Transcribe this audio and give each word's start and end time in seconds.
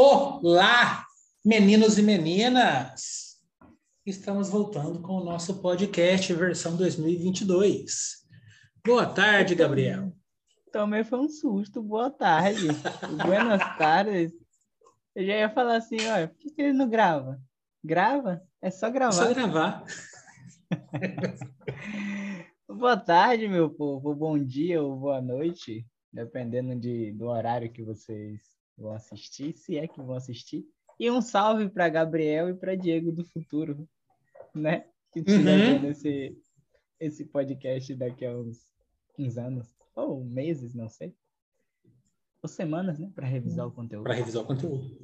Olá, 0.00 1.04
meninos 1.44 1.98
e 1.98 2.02
meninas! 2.04 3.36
Estamos 4.06 4.48
voltando 4.48 5.02
com 5.02 5.14
o 5.14 5.24
nosso 5.24 5.60
podcast 5.60 6.32
versão 6.34 6.76
2022. 6.76 8.24
Boa 8.86 9.06
tarde, 9.06 9.56
Gabriel. 9.56 10.12
Também 10.70 11.02
foi 11.02 11.18
um 11.18 11.28
susto. 11.28 11.82
Boa 11.82 12.12
tarde. 12.12 12.68
Buenas 13.26 13.76
tardes. 13.76 14.32
Eu 15.16 15.26
já 15.26 15.36
ia 15.36 15.50
falar 15.50 15.78
assim, 15.78 15.96
olha, 16.06 16.28
por 16.28 16.54
que 16.54 16.62
ele 16.62 16.74
não 16.74 16.88
grava? 16.88 17.42
Grava? 17.82 18.40
É 18.62 18.70
só 18.70 18.88
gravar. 18.92 19.24
É 19.24 19.26
só 19.26 19.34
gravar. 19.34 19.84
boa 22.70 22.96
tarde, 22.96 23.48
meu 23.48 23.68
povo. 23.68 24.14
Bom 24.14 24.38
dia 24.38 24.80
ou 24.80 24.96
boa 24.96 25.20
noite, 25.20 25.84
dependendo 26.12 26.76
de, 26.76 27.10
do 27.10 27.26
horário 27.26 27.72
que 27.72 27.82
vocês 27.82 28.57
vão 28.78 28.92
assistir, 28.92 29.52
se 29.52 29.76
é 29.76 29.86
que 29.86 30.00
vão 30.00 30.14
assistir. 30.14 30.64
E 30.98 31.10
um 31.10 31.20
salve 31.20 31.68
para 31.68 31.88
Gabriel 31.88 32.48
e 32.48 32.54
para 32.54 32.74
Diego 32.74 33.12
do 33.12 33.24
futuro, 33.24 33.88
né? 34.54 34.86
Que 35.12 35.20
estiver 35.20 35.52
uhum. 35.52 35.74
vendo 35.74 35.86
esse, 35.88 36.36
esse 36.98 37.24
podcast 37.24 37.94
daqui 37.94 38.24
a 38.24 38.36
uns, 38.36 38.58
uns 39.18 39.36
anos, 39.36 39.68
ou 39.94 40.24
meses, 40.24 40.74
não 40.74 40.88
sei. 40.88 41.14
Ou 42.42 42.48
semanas, 42.48 42.98
né? 42.98 43.10
Para 43.14 43.26
revisar 43.26 43.66
o 43.66 43.72
conteúdo. 43.72 44.04
Para 44.04 44.14
revisar 44.14 44.42
o 44.42 44.46
conteúdo. 44.46 44.96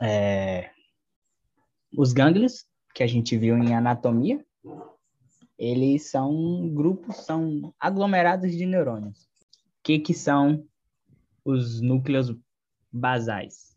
É... 0.00 0.70
Os 1.96 2.12
gânglios, 2.12 2.66
que 2.94 3.02
a 3.02 3.06
gente 3.06 3.36
viu 3.36 3.56
em 3.56 3.74
anatomia, 3.74 4.44
eles 5.58 6.10
são 6.10 6.68
grupos, 6.72 7.16
são 7.16 7.74
aglomerados 7.80 8.52
de 8.52 8.66
neurônios. 8.66 9.22
O 9.22 9.82
que, 9.82 9.98
que 9.98 10.14
são 10.14 10.64
os 11.44 11.80
núcleos 11.80 12.30
basais? 12.92 13.76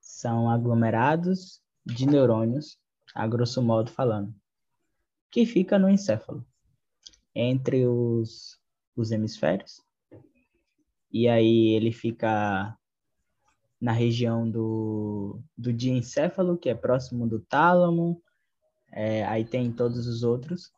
São 0.00 0.50
aglomerados 0.50 1.62
de 1.84 2.06
neurônios, 2.06 2.78
a 3.14 3.26
grosso 3.26 3.62
modo 3.62 3.90
falando, 3.90 4.34
que 5.30 5.46
fica 5.46 5.78
no 5.78 5.88
encéfalo, 5.88 6.46
entre 7.34 7.86
os, 7.86 8.58
os 8.96 9.10
hemisférios. 9.10 9.82
E 11.12 11.28
aí 11.28 11.74
ele 11.74 11.92
fica 11.92 12.76
na 13.80 13.92
região 13.92 14.48
do, 14.48 15.42
do 15.56 15.72
diencéfalo, 15.72 16.58
que 16.58 16.68
é 16.68 16.74
próximo 16.74 17.26
do 17.26 17.40
tálamo, 17.40 18.22
é, 18.92 19.24
aí 19.24 19.44
tem 19.44 19.72
todos 19.72 20.06
os 20.06 20.22
outros, 20.22 20.72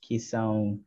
que 0.00 0.18
são 0.18 0.80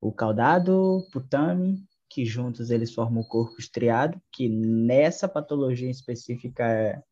o 0.00 0.12
caudado, 0.12 1.06
putame, 1.12 1.87
que 2.08 2.24
juntos 2.24 2.70
eles 2.70 2.94
formam 2.94 3.22
o 3.22 3.28
corpo 3.28 3.60
estriado, 3.60 4.20
que 4.32 4.48
nessa 4.48 5.28
patologia 5.28 5.90
específica 5.90 6.64
é, 6.66 7.02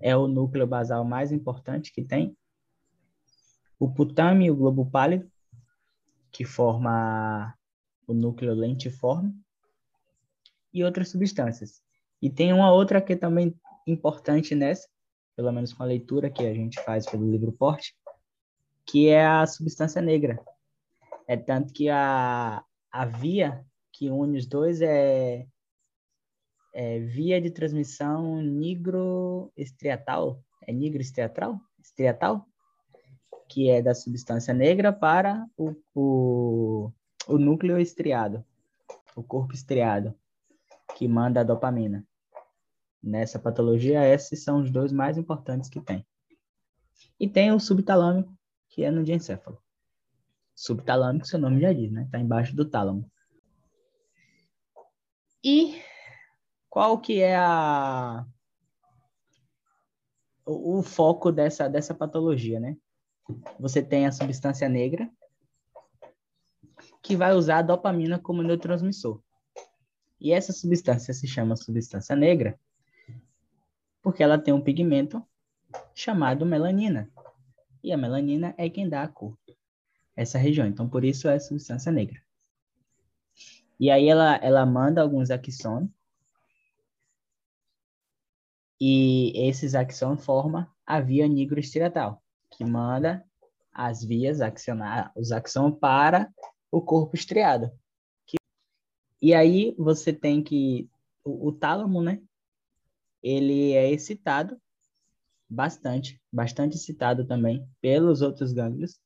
é 0.00 0.16
o 0.16 0.26
núcleo 0.26 0.66
basal 0.66 1.04
mais 1.04 1.30
importante 1.30 1.92
que 1.92 2.02
tem. 2.02 2.36
O 3.78 3.92
putame 3.92 4.46
e 4.46 4.50
o 4.50 4.56
globo 4.56 4.90
pálido, 4.90 5.30
que 6.32 6.44
forma 6.44 7.54
o 8.06 8.12
núcleo 8.12 8.54
lentiforme, 8.54 9.32
e 10.72 10.82
outras 10.82 11.10
substâncias. 11.10 11.80
E 12.20 12.28
tem 12.28 12.52
uma 12.52 12.72
outra 12.72 13.00
que 13.00 13.12
é 13.12 13.16
também 13.16 13.54
importante 13.86 14.54
nessa, 14.54 14.88
pelo 15.36 15.52
menos 15.52 15.72
com 15.72 15.82
a 15.82 15.86
leitura 15.86 16.30
que 16.30 16.44
a 16.44 16.52
gente 16.52 16.80
faz 16.82 17.06
pelo 17.06 17.30
livro 17.30 17.52
Porte, 17.52 17.94
que 18.84 19.08
é 19.08 19.24
a 19.24 19.46
substância 19.46 20.02
negra. 20.02 20.42
É 21.28 21.36
tanto 21.36 21.72
que 21.72 21.88
a, 21.88 22.64
a 22.90 23.04
via 23.06 23.64
que 23.94 24.10
une 24.10 24.36
os 24.36 24.46
dois 24.46 24.82
é, 24.82 25.46
é 26.74 26.98
via 26.98 27.40
de 27.40 27.50
transmissão 27.50 28.42
nigroestriatal. 28.42 30.42
É 30.66 30.72
nigroestriatal? 30.72 31.60
Estriatal? 31.80 32.46
Que 33.48 33.70
é 33.70 33.80
da 33.80 33.94
substância 33.94 34.52
negra 34.52 34.92
para 34.92 35.46
o, 35.56 35.76
o, 35.94 36.92
o 37.28 37.38
núcleo 37.38 37.78
estriado, 37.78 38.44
o 39.14 39.22
corpo 39.22 39.54
estriado, 39.54 40.12
que 40.96 41.06
manda 41.06 41.40
a 41.40 41.44
dopamina 41.44 42.04
nessa 43.04 43.38
patologia, 43.38 44.06
esses 44.06 44.42
são 44.42 44.60
os 44.60 44.70
dois 44.70 44.90
mais 44.90 45.18
importantes 45.18 45.68
que 45.68 45.80
tem. 45.80 46.04
E 47.20 47.28
tem 47.28 47.52
o 47.52 47.60
subtalâmico, 47.60 48.34
que 48.70 48.82
é 48.82 48.90
no 48.90 49.04
diencéfalo. 49.04 49.62
Subtalâmico, 50.54 51.26
seu 51.26 51.38
nome 51.38 51.60
já 51.60 51.72
diz, 51.72 51.92
né? 51.92 52.04
Está 52.04 52.18
embaixo 52.18 52.56
do 52.56 52.64
tálamo. 52.64 53.08
E 55.44 55.80
qual 56.70 56.98
que 56.98 57.20
é 57.20 57.36
a 57.36 58.26
o, 60.46 60.78
o 60.78 60.82
foco 60.82 61.30
dessa, 61.30 61.68
dessa 61.68 61.94
patologia, 61.94 62.58
né? 62.58 62.76
Você 63.60 63.82
tem 63.82 64.06
a 64.06 64.12
substância 64.12 64.68
negra, 64.68 65.10
que 67.02 67.16
vai 67.16 67.34
usar 67.34 67.58
a 67.58 67.62
dopamina 67.62 68.18
como 68.18 68.42
neurotransmissor. 68.42 69.22
E 70.20 70.32
essa 70.32 70.52
substância 70.52 71.12
se 71.12 71.26
chama 71.26 71.56
substância 71.56 72.16
negra 72.16 72.58
porque 74.02 74.22
ela 74.22 74.38
tem 74.38 74.52
um 74.52 74.60
pigmento 74.60 75.22
chamado 75.94 76.44
melanina. 76.44 77.10
E 77.82 77.92
a 77.92 77.96
melanina 77.96 78.54
é 78.58 78.68
quem 78.68 78.86
dá 78.86 79.02
a 79.02 79.08
cor. 79.08 79.36
Essa 80.14 80.38
região. 80.38 80.66
Então, 80.66 80.88
por 80.88 81.04
isso 81.04 81.26
é 81.26 81.38
substância 81.38 81.90
negra. 81.90 82.23
E 83.78 83.90
aí 83.90 84.08
ela, 84.08 84.36
ela 84.36 84.64
manda 84.64 85.02
alguns 85.02 85.30
axons. 85.30 85.88
E 88.80 89.32
esses 89.48 89.74
axons 89.74 90.24
formam 90.24 90.66
a 90.86 91.00
via 91.00 91.26
nigroestriatal, 91.26 92.22
que 92.50 92.64
manda 92.64 93.24
as 93.72 94.04
vias 94.04 94.40
axonar, 94.40 95.12
os 95.16 95.32
axons 95.32 95.78
para 95.78 96.32
o 96.70 96.80
corpo 96.82 97.16
estriado. 97.16 97.70
E 99.22 99.32
aí 99.32 99.74
você 99.78 100.12
tem 100.12 100.42
que 100.42 100.88
o, 101.24 101.48
o 101.48 101.52
tálamo, 101.52 102.02
né? 102.02 102.20
ele 103.24 103.72
é 103.72 103.90
excitado 103.90 104.60
bastante, 105.48 106.20
bastante 106.30 106.76
excitado 106.76 107.26
também 107.26 107.66
pelos 107.80 108.20
outros 108.20 108.52
gânglios. 108.52 109.00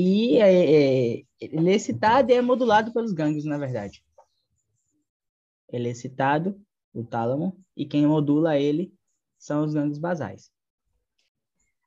E 0.00 0.36
é, 0.36 1.16
é, 1.16 1.24
ele 1.40 1.70
é 1.72 1.74
excitado 1.74 2.30
e 2.30 2.34
é 2.34 2.40
modulado 2.40 2.92
pelos 2.92 3.10
gânglios, 3.12 3.44
na 3.44 3.58
verdade. 3.58 4.00
Ele 5.68 5.88
é 5.88 5.90
excitado, 5.90 6.56
o 6.94 7.02
tálamo, 7.02 7.60
e 7.76 7.84
quem 7.84 8.06
modula 8.06 8.56
ele 8.56 8.94
são 9.36 9.64
os 9.64 9.74
gânglios 9.74 9.98
basais. 9.98 10.52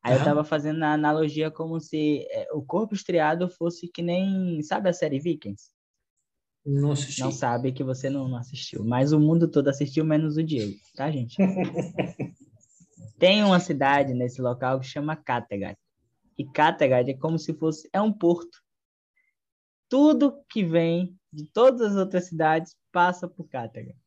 Aí 0.04 0.14
eu 0.14 0.18
estava 0.18 0.44
fazendo 0.44 0.84
a 0.84 0.92
analogia 0.92 1.50
como 1.50 1.80
se 1.80 2.28
é, 2.32 2.52
o 2.52 2.62
corpo 2.62 2.94
estriado 2.94 3.50
fosse 3.50 3.88
que 3.88 4.02
nem, 4.02 4.62
sabe 4.62 4.90
a 4.90 4.94
série 4.94 5.18
Vikings? 5.18 5.70
Não 6.66 6.92
assisti. 6.92 7.22
Não 7.22 7.32
sabe 7.32 7.72
que 7.72 7.84
você 7.84 8.10
não, 8.10 8.28
não 8.28 8.38
assistiu. 8.38 8.84
Mas 8.84 9.14
o 9.14 9.22
mundo 9.22 9.50
todo 9.50 9.70
assistiu, 9.70 10.04
menos 10.04 10.36
o 10.36 10.44
Diego, 10.44 10.74
tá, 10.96 11.10
gente? 11.10 11.38
Tem 13.18 13.42
uma 13.42 13.62
cidade 13.62 14.14
nesse 14.14 14.42
local 14.42 14.82
que 14.82 14.86
chama 14.88 15.16
Kattegat. 15.16 15.78
E 16.38 16.46
Kattegat 16.46 17.10
é 17.10 17.14
como 17.14 17.38
se 17.38 17.54
fosse... 17.54 17.90
É 17.94 18.02
um 18.02 18.12
porto. 18.12 18.62
Tudo 19.90 20.44
que 20.50 20.64
vem 20.64 21.18
de 21.32 21.46
todas 21.46 21.82
as 21.82 21.96
outras 21.96 22.26
cidades 22.26 22.76
passa 22.92 23.28
por 23.28 23.48
Kattegat. 23.48 23.98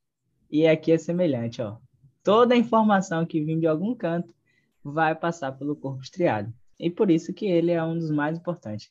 E 0.50 0.66
aqui 0.66 0.92
é 0.92 0.98
semelhante, 0.98 1.60
ó. 1.62 1.78
Toda 2.22 2.54
a 2.54 2.58
informação 2.58 3.26
que 3.26 3.44
vem 3.44 3.60
de 3.60 3.66
algum 3.66 3.94
canto 3.94 4.34
vai 4.82 5.14
passar 5.14 5.52
pelo 5.52 5.76
corpo 5.76 6.02
estriado. 6.02 6.52
E 6.78 6.90
por 6.90 7.10
isso 7.10 7.32
que 7.32 7.46
ele 7.46 7.70
é 7.70 7.82
um 7.82 7.98
dos 7.98 8.10
mais 8.10 8.38
importantes. 8.38 8.90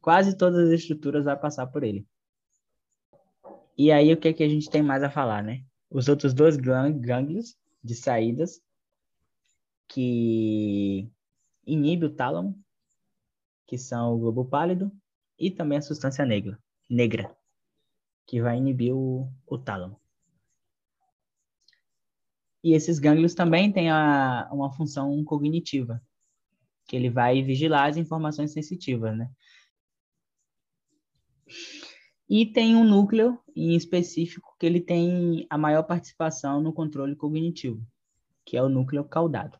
Quase 0.00 0.36
todas 0.36 0.68
as 0.68 0.80
estruturas 0.80 1.24
vai 1.24 1.36
passar 1.36 1.66
por 1.66 1.82
ele. 1.82 2.06
E 3.76 3.90
aí, 3.90 4.12
o 4.12 4.16
que, 4.16 4.28
é 4.28 4.32
que 4.32 4.44
a 4.44 4.48
gente 4.48 4.70
tem 4.70 4.82
mais 4.82 5.02
a 5.02 5.10
falar, 5.10 5.42
né? 5.42 5.64
Os 5.90 6.08
outros 6.08 6.32
dois 6.32 6.56
gânglios 6.56 7.56
de 7.82 7.94
saídas 7.94 8.62
que 9.88 11.10
inibe 11.66 12.06
o 12.06 12.14
tálamo, 12.14 12.58
que 13.74 13.78
são 13.78 14.14
o 14.14 14.18
globo 14.18 14.44
pálido, 14.44 14.92
e 15.36 15.50
também 15.50 15.78
a 15.78 15.82
substância 15.82 16.24
negra, 16.24 16.56
negra 16.88 17.36
que 18.24 18.40
vai 18.40 18.56
inibir 18.56 18.94
o, 18.94 19.28
o 19.44 19.58
tálamo. 19.58 20.00
E 22.62 22.72
esses 22.72 23.00
gânglios 23.00 23.34
também 23.34 23.72
têm 23.72 23.90
a, 23.90 24.48
uma 24.52 24.72
função 24.72 25.24
cognitiva, 25.24 26.00
que 26.86 26.94
ele 26.94 27.10
vai 27.10 27.42
vigilar 27.42 27.90
as 27.90 27.96
informações 27.96 28.52
sensitivas, 28.52 29.16
né? 29.18 29.28
E 32.30 32.46
tem 32.46 32.76
um 32.76 32.84
núcleo 32.84 33.40
em 33.56 33.74
específico 33.74 34.54
que 34.56 34.66
ele 34.66 34.80
tem 34.80 35.48
a 35.50 35.58
maior 35.58 35.82
participação 35.82 36.62
no 36.62 36.72
controle 36.72 37.16
cognitivo, 37.16 37.84
que 38.44 38.56
é 38.56 38.62
o 38.62 38.68
núcleo 38.68 39.04
caudado. 39.04 39.58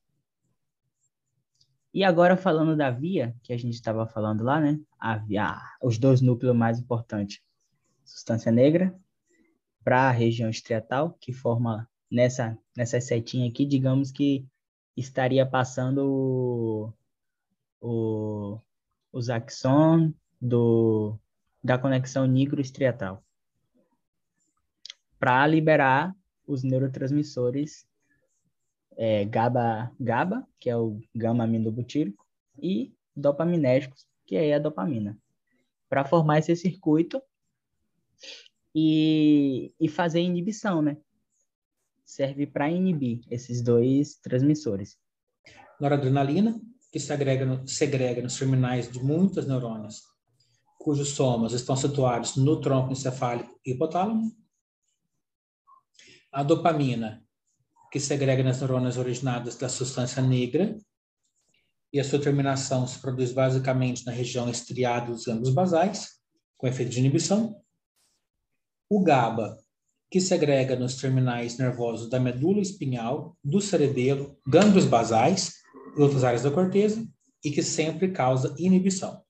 E 1.94 2.02
agora 2.02 2.36
falando 2.36 2.76
da 2.76 2.90
via, 2.90 3.36
que 3.40 3.52
a 3.52 3.56
gente 3.56 3.74
estava 3.74 4.04
falando 4.04 4.42
lá, 4.42 4.60
né? 4.60 4.80
A 4.98 5.16
via, 5.16 5.56
os 5.80 5.96
dois 5.96 6.20
núcleos 6.20 6.56
mais 6.56 6.80
importantes. 6.80 7.40
Substância 8.04 8.50
negra 8.50 8.92
para 9.84 10.08
a 10.08 10.10
região 10.10 10.50
estriatal, 10.50 11.16
que 11.20 11.32
forma 11.32 11.88
nessa, 12.10 12.58
nessa 12.76 13.00
setinha 13.00 13.48
aqui, 13.48 13.64
digamos 13.64 14.10
que 14.10 14.44
estaria 14.96 15.46
passando 15.46 16.04
o, 16.04 16.92
o, 17.80 18.60
os 19.12 19.30
axon 19.30 20.12
do, 20.40 21.16
da 21.62 21.78
conexão 21.78 22.26
nigroestriatal 22.26 23.22
para 25.16 25.46
liberar 25.46 26.14
os 26.46 26.62
neurotransmissores 26.64 27.86
é, 28.96 29.24
GABA, 29.24 29.92
GABA, 29.98 30.46
que 30.58 30.70
é 30.70 30.76
o 30.76 31.00
gama-aminobutírico, 31.14 32.24
e 32.60 32.94
dopaminérgicos, 33.14 34.06
que 34.26 34.36
é 34.36 34.54
a 34.54 34.58
dopamina, 34.58 35.18
para 35.88 36.04
formar 36.04 36.38
esse 36.38 36.54
circuito 36.56 37.20
e, 38.74 39.72
e 39.80 39.88
fazer 39.88 40.20
inibição, 40.20 40.82
né? 40.82 40.96
Serve 42.04 42.46
para 42.46 42.70
inibir 42.70 43.20
esses 43.30 43.62
dois 43.62 44.16
transmissores. 44.16 44.98
Noradrenalina, 45.80 46.60
que 46.92 47.00
segrega, 47.00 47.44
no, 47.44 47.66
segrega 47.66 48.22
nos 48.22 48.38
terminais 48.38 48.90
de 48.90 49.02
muitas 49.02 49.46
neurônios, 49.46 50.02
cujos 50.78 51.08
somas 51.08 51.52
estão 51.52 51.76
situados 51.76 52.36
no 52.36 52.60
tronco 52.60 52.92
encefálico 52.92 53.58
e 53.64 53.72
hipotálamo. 53.72 54.30
A 56.30 56.42
dopamina, 56.42 57.23
que 57.94 58.00
segrega 58.00 58.42
nas 58.42 58.58
neurônias 58.58 58.96
originadas 58.96 59.54
da 59.54 59.68
substância 59.68 60.20
negra, 60.20 60.76
e 61.92 62.00
a 62.00 62.02
sua 62.02 62.20
terminação 62.20 62.84
se 62.88 62.98
produz 62.98 63.30
basicamente 63.30 64.04
na 64.04 64.10
região 64.10 64.50
estriada 64.50 65.12
dos 65.12 65.26
gânglios 65.26 65.54
basais, 65.54 66.14
com 66.56 66.66
efeito 66.66 66.90
de 66.90 66.98
inibição. 66.98 67.62
O 68.90 69.00
GABA, 69.00 69.56
que 70.10 70.20
segrega 70.20 70.74
nos 70.74 70.96
terminais 70.96 71.56
nervosos 71.56 72.10
da 72.10 72.18
medula 72.18 72.60
espinhal, 72.60 73.38
do 73.44 73.60
cerebelo, 73.60 74.36
gânglios 74.44 74.86
basais 74.86 75.52
e 75.96 76.02
outras 76.02 76.24
áreas 76.24 76.42
da 76.42 76.50
corteza, 76.50 77.06
e 77.44 77.52
que 77.52 77.62
sempre 77.62 78.10
causa 78.10 78.56
inibição. 78.58 79.22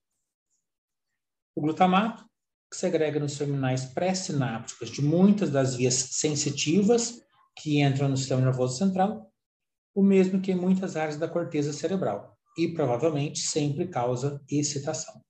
O 1.54 1.60
glutamato, 1.60 2.24
que 2.70 2.78
segrega 2.78 3.20
nos 3.20 3.36
terminais 3.36 3.84
pré-sinápticos 3.84 4.88
de 4.88 5.02
muitas 5.02 5.50
das 5.50 5.74
vias 5.74 5.92
sensitivas 5.92 7.23
que 7.56 7.82
entram 7.82 8.08
no 8.08 8.16
sistema 8.16 8.40
nervoso 8.40 8.76
central, 8.76 9.32
o 9.94 10.02
mesmo 10.02 10.40
que 10.40 10.52
em 10.52 10.56
muitas 10.56 10.96
áreas 10.96 11.16
da 11.16 11.28
corteza 11.28 11.72
cerebral, 11.72 12.36
e 12.58 12.72
provavelmente 12.72 13.40
sempre 13.40 13.88
causa 13.88 14.42
excitação. 14.50 15.24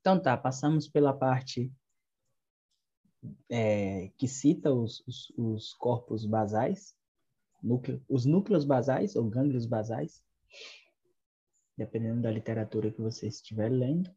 Então 0.00 0.20
tá, 0.20 0.36
passamos 0.36 0.88
pela 0.88 1.12
parte 1.12 1.70
é, 3.50 4.08
que 4.16 4.26
cita 4.26 4.72
os, 4.72 5.06
os, 5.06 5.32
os, 5.36 5.74
corpos 5.74 6.24
basais, 6.24 6.94
núcleo, 7.62 8.02
os 8.08 8.24
núcleos 8.24 8.64
basais 8.64 9.14
ou 9.14 9.28
gânglios 9.28 9.66
basais, 9.66 10.22
dependendo 11.76 12.22
da 12.22 12.30
literatura 12.30 12.90
que 12.90 13.00
você 13.00 13.28
estiver 13.28 13.68
lendo. 13.68 14.10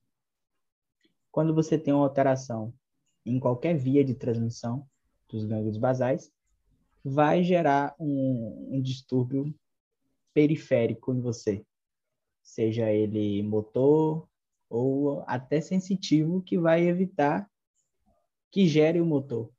Quando 1.34 1.52
você 1.52 1.80
tem 1.80 1.92
uma 1.92 2.04
alteração 2.04 2.72
em 3.26 3.40
qualquer 3.40 3.76
via 3.76 4.06
de 4.06 4.14
transmissão 4.14 4.88
dos 5.28 5.44
gânglios 5.44 5.78
basais, 5.80 6.32
vai 7.04 7.44
gerar 7.44 7.96
um, 8.00 8.70
um 8.72 8.80
distúrbio 8.80 9.52
periférico 10.32 11.12
em 11.12 11.20
você, 11.20 11.66
seja 12.44 12.92
ele 12.92 13.42
motor, 13.42 14.30
ou 14.70 15.24
até 15.26 15.60
sensitivo 15.60 16.40
que 16.40 16.56
vai 16.60 16.88
evitar 16.88 17.50
que 18.52 18.68
gere 18.68 19.02
o 19.02 19.06
motor, 19.06 19.52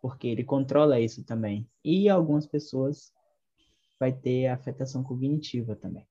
porque 0.00 0.26
ele 0.26 0.42
controla 0.42 0.98
isso 0.98 1.24
também. 1.24 1.70
E 1.84 2.08
algumas 2.08 2.48
pessoas 2.48 3.12
vai 3.96 4.12
ter 4.12 4.48
afetação 4.48 5.04
cognitiva 5.04 5.76
também, 5.76 6.04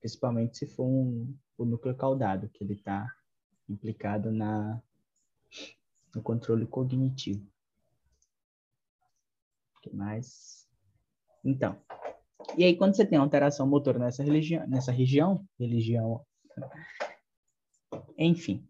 principalmente 0.00 0.56
se 0.56 0.66
for 0.66 0.86
um, 0.86 1.36
o 1.58 1.66
núcleo 1.66 1.94
caudado, 1.94 2.48
que 2.48 2.64
ele 2.64 2.72
está 2.72 3.06
implicado 3.68 4.30
na, 4.30 4.82
no 6.14 6.22
controle 6.22 6.66
cognitivo. 6.66 7.46
O 9.76 9.80
que 9.80 9.94
mais? 9.94 10.68
Então, 11.44 11.78
e 12.56 12.64
aí 12.64 12.76
quando 12.76 12.94
você 12.94 13.04
tem 13.04 13.18
alteração 13.18 13.66
motor 13.66 13.98
nessa, 13.98 14.22
religião, 14.22 14.66
nessa 14.66 14.92
região, 14.92 15.44
religião 15.58 16.24
enfim. 18.16 18.66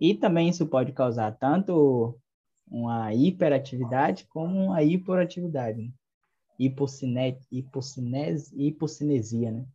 E 0.00 0.14
também 0.14 0.48
isso 0.48 0.66
pode 0.66 0.92
causar 0.92 1.32
tanto 1.32 2.18
uma 2.68 3.12
hiperatividade 3.12 4.26
como 4.26 4.66
uma 4.66 4.82
hiporatividade. 4.82 5.82
Né? 5.82 5.90
Hipocine, 6.58 7.38
hipocinese, 7.50 8.54
hipocinesia, 8.56 9.50
né? 9.50 9.66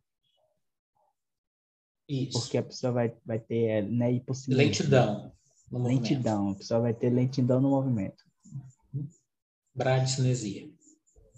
Isso. 2.08 2.40
Porque 2.40 2.56
a 2.56 2.62
pessoa 2.62 2.92
vai, 2.92 3.14
vai 3.24 3.38
ter 3.38 3.82
né, 3.82 4.12
hipocinesia. 4.12 4.64
Lentidão. 4.64 5.32
lentidão. 5.70 6.50
A 6.50 6.54
pessoa 6.54 6.80
vai 6.80 6.94
ter 6.94 7.10
lentidão 7.10 7.60
no 7.60 7.70
movimento. 7.70 8.24
Bradicinesia. 9.74 10.70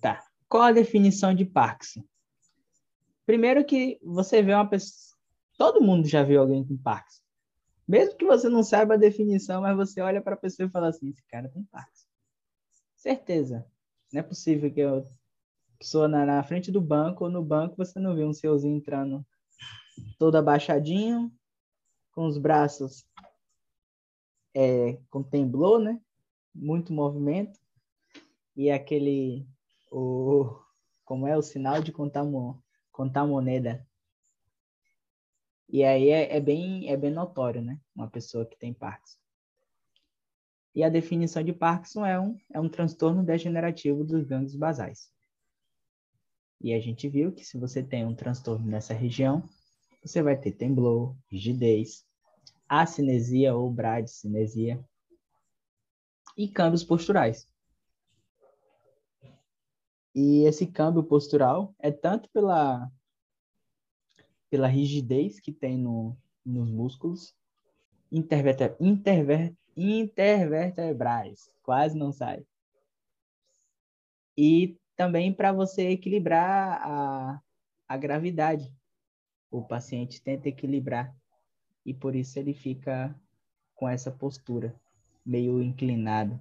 Tá. 0.00 0.24
Qual 0.48 0.62
a 0.62 0.72
definição 0.72 1.34
de 1.34 1.44
Parkinson? 1.44 2.04
Primeiro 3.26 3.64
que 3.64 3.98
você 4.02 4.42
vê 4.42 4.54
uma 4.54 4.68
pessoa... 4.68 5.16
Todo 5.58 5.82
mundo 5.82 6.08
já 6.08 6.22
viu 6.22 6.40
alguém 6.40 6.64
com 6.64 6.76
Parkinson. 6.76 7.20
Mesmo 7.86 8.16
que 8.16 8.24
você 8.24 8.48
não 8.48 8.62
saiba 8.62 8.94
a 8.94 8.96
definição, 8.96 9.62
mas 9.62 9.76
você 9.76 10.00
olha 10.00 10.22
para 10.22 10.34
a 10.34 10.38
pessoa 10.38 10.68
e 10.68 10.70
fala 10.70 10.88
assim: 10.88 11.08
esse 11.08 11.22
cara 11.26 11.48
tem 11.48 11.64
Parkinson. 11.64 12.06
Certeza. 12.96 13.66
Não 14.12 14.20
é 14.20 14.22
possível 14.22 14.72
que 14.72 14.80
a 14.80 15.02
pessoa 15.76 16.06
na, 16.06 16.24
na 16.24 16.42
frente 16.44 16.70
do 16.70 16.80
banco 16.80 17.24
ou 17.24 17.30
no 17.30 17.44
banco 17.44 17.76
você 17.76 17.98
não 17.98 18.14
vê 18.14 18.24
um 18.24 18.32
seuzinho 18.32 18.76
entrando 18.76 19.26
todo 20.18 20.36
abaixadinho, 20.36 21.32
com 22.12 22.26
os 22.26 22.38
braços 22.38 23.06
é, 24.54 24.98
com 25.10 25.22
temblor, 25.22 25.78
né? 25.78 26.00
Muito 26.54 26.92
movimento. 26.92 27.58
E 28.56 28.70
aquele. 28.70 29.46
O, 29.90 30.56
como 31.04 31.26
é 31.26 31.36
o 31.36 31.42
sinal 31.42 31.82
de 31.82 31.92
contar, 31.92 32.24
contar 32.92 33.26
moneda 33.26 33.84
e 35.72 35.84
aí 35.84 36.10
é, 36.10 36.36
é, 36.36 36.40
bem, 36.40 36.88
é 36.90 36.96
bem 36.96 37.12
notório, 37.12 37.62
né? 37.62 37.80
Uma 37.94 38.10
pessoa 38.10 38.44
que 38.44 38.58
tem 38.58 38.74
Parkinson. 38.74 39.18
E 40.74 40.82
a 40.82 40.88
definição 40.88 41.44
de 41.44 41.52
Parkinson 41.52 42.04
é 42.04 42.18
um, 42.18 42.36
é 42.52 42.58
um 42.58 42.68
transtorno 42.68 43.22
degenerativo 43.22 44.02
dos 44.02 44.24
gânglios 44.24 44.56
basais. 44.56 45.12
E 46.60 46.74
a 46.74 46.80
gente 46.80 47.08
viu 47.08 47.32
que 47.32 47.44
se 47.44 47.56
você 47.56 47.82
tem 47.82 48.04
um 48.04 48.14
transtorno 48.14 48.66
nessa 48.66 48.92
região, 48.92 49.48
você 50.02 50.22
vai 50.22 50.36
ter 50.36 50.52
temblor, 50.52 51.14
rigidez, 51.30 52.06
acinesia 52.68 53.54
ou 53.54 53.70
bradicinesia 53.70 54.82
e 56.36 56.48
câmbios 56.48 56.84
posturais. 56.84 57.46
E 60.14 60.44
esse 60.44 60.66
câmbio 60.66 61.02
postural 61.02 61.74
é 61.78 61.90
tanto 61.90 62.28
pela 62.30 62.90
pela 64.48 64.66
rigidez 64.66 65.38
que 65.38 65.52
tem 65.52 65.78
no, 65.78 66.16
nos 66.44 66.68
músculos 66.68 67.34
intervertebrais, 68.10 68.80
interver, 68.80 69.54
intervertebrais, 69.76 71.48
quase 71.62 71.96
não 71.96 72.10
sai. 72.10 72.44
E 74.36 74.76
também 74.96 75.32
para 75.32 75.52
você 75.52 75.90
equilibrar 75.90 76.80
a, 76.82 77.40
a 77.88 77.96
gravidade. 77.96 78.74
O 79.50 79.62
paciente 79.62 80.22
tenta 80.22 80.48
equilibrar 80.48 81.14
e 81.84 81.92
por 81.92 82.14
isso 82.14 82.38
ele 82.38 82.54
fica 82.54 83.14
com 83.74 83.88
essa 83.88 84.10
postura, 84.10 84.74
meio 85.24 85.62
inclinado. 85.62 86.40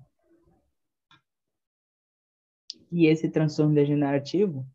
E 2.91 3.05
esse 3.05 3.29
transtorno 3.29 3.73
degenerativo 3.73 4.65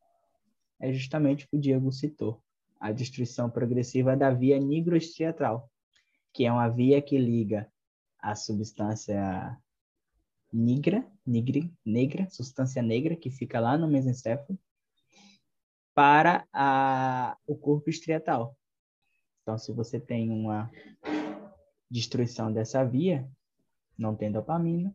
é 0.81 0.93
justamente 0.93 1.45
o 1.45 1.49
que 1.49 1.57
o 1.57 1.61
Diego 1.61 1.93
citou 1.93 2.43
a 2.81 2.93
destruição 2.93 3.49
progressiva 3.49 4.17
da 4.17 4.31
via 4.31 4.59
nigroestriatal, 4.59 5.71
que 6.33 6.45
é 6.45 6.53
uma 6.53 6.69
via 6.69 7.01
que 7.01 7.17
liga 7.17 7.71
a 8.19 8.35
substância 8.35 9.59
negra, 10.53 11.07
negra, 11.27 12.29
substância 12.29 12.83
negra 12.83 13.17
que 13.17 13.31
fica 13.31 13.59
lá 13.59 13.77
no 13.77 13.89
mesencéfalo, 13.89 14.59
para 15.95 16.47
a, 16.53 17.37
o 17.47 17.57
corpo 17.57 17.89
estriatal. 17.89 18.57
Então, 19.43 19.57
se 19.59 19.73
você 19.73 20.01
tem 20.01 20.31
uma 20.31 20.71
destruição 21.91 22.53
dessa 22.53 22.85
via, 22.85 23.29
não 23.97 24.17
tem 24.17 24.33
dopamina, 24.33 24.95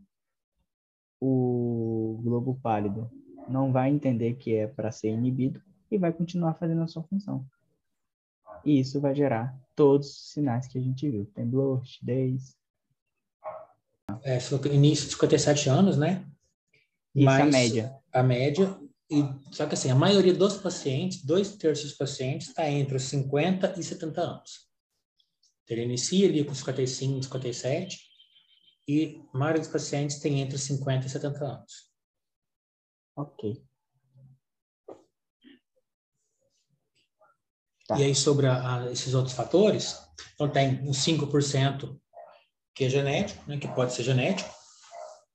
o 1.22 2.20
globo 2.24 2.60
pálido 2.62 3.10
não 3.48 3.72
vai 3.72 3.90
entender 3.90 4.36
que 4.36 4.56
é 4.56 4.68
para 4.68 4.92
ser 4.92 5.10
inibido 5.10 5.62
e 5.90 5.98
vai 5.98 6.14
continuar 6.14 6.56
fazendo 6.56 6.82
a 6.82 6.88
sua 6.88 7.04
função. 7.04 7.46
E 8.64 8.80
isso 8.80 9.00
vai 9.00 9.16
gerar 9.16 9.58
todos 9.76 10.10
os 10.10 10.32
sinais 10.32 10.68
que 10.68 10.78
a 10.78 10.82
gente 10.82 11.10
viu. 11.10 11.26
Temblor, 11.28 11.80
rigidez. 11.80 12.58
É, 14.24 14.38
início 14.74 15.06
de 15.06 15.14
57 15.14 15.70
anos, 15.70 15.98
né? 15.98 16.26
Isso 17.16 17.26
Mas, 17.26 17.42
a 17.42 17.46
média. 17.46 17.96
A 18.12 18.24
média. 18.24 18.89
E, 19.12 19.24
só 19.52 19.66
que 19.66 19.74
assim, 19.74 19.90
a 19.90 19.96
maioria 19.96 20.34
dos 20.34 20.58
pacientes, 20.58 21.24
dois 21.24 21.56
terços 21.56 21.90
dos 21.90 21.98
pacientes, 21.98 22.50
está 22.50 22.70
entre 22.70 22.96
os 22.96 23.04
50 23.04 23.80
e 23.80 23.84
70 23.84 24.22
anos. 24.22 24.70
Ele 25.68 25.84
inicia 25.84 26.28
ali 26.28 26.44
com 26.44 26.54
55, 26.54 27.24
57, 27.24 27.98
e 28.88 29.22
a 29.34 29.38
maioria 29.38 29.62
dos 29.62 29.72
pacientes 29.72 30.20
tem 30.20 30.42
entre 30.42 30.58
50 30.58 31.08
e 31.08 31.10
70 31.10 31.46
anos. 31.46 31.92
Ok. 33.16 33.64
Tá. 37.88 38.00
E 38.00 38.04
aí, 38.04 38.16
sobre 38.16 38.46
a, 38.46 38.76
a, 38.76 38.92
esses 38.92 39.16
outros 39.16 39.36
fatores, 39.36 39.98
então 40.36 40.48
tem 40.48 40.88
uns 40.88 40.98
5% 41.00 42.00
que 42.76 42.86
é 42.86 42.90
genético, 42.90 43.44
né, 43.50 43.58
que 43.58 43.68
pode 43.70 43.94
ser 43.94 44.04
genético. 44.04 44.50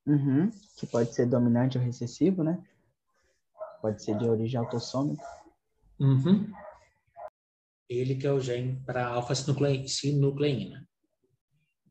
Uhum, 0.06 0.50
que 0.76 0.86
pode 0.86 1.12
ser 1.14 1.26
dominante 1.26 1.78
ou 1.78 1.84
recessivo, 1.84 2.42
né? 2.42 2.62
Pode 3.84 4.02
ser 4.02 4.16
de 4.16 4.26
origem 4.26 4.58
autossômica. 4.58 5.22
Uhum. 6.00 6.50
Ele 7.86 8.14
que 8.14 8.26
é 8.26 8.32
o 8.32 8.40
gene 8.40 8.82
para 8.86 9.06
alfa-sinucleína. 9.08 10.88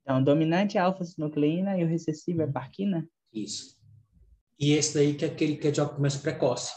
Então, 0.01 0.23
dominante 0.23 0.75
é 0.75 0.81
alfa-sinucleína 0.81 1.77
e 1.77 1.83
o 1.83 1.87
recessivo 1.87 2.41
é 2.41 2.47
parquina? 2.47 3.07
Isso. 3.31 3.79
E 4.59 4.71
esse 4.71 4.95
daí 4.95 5.13
que 5.13 5.23
é 5.23 5.27
aquele 5.27 5.55
que 5.55 5.67
é 5.67 5.71
de 5.71 5.85
começo 5.85 6.19
precoce. 6.23 6.73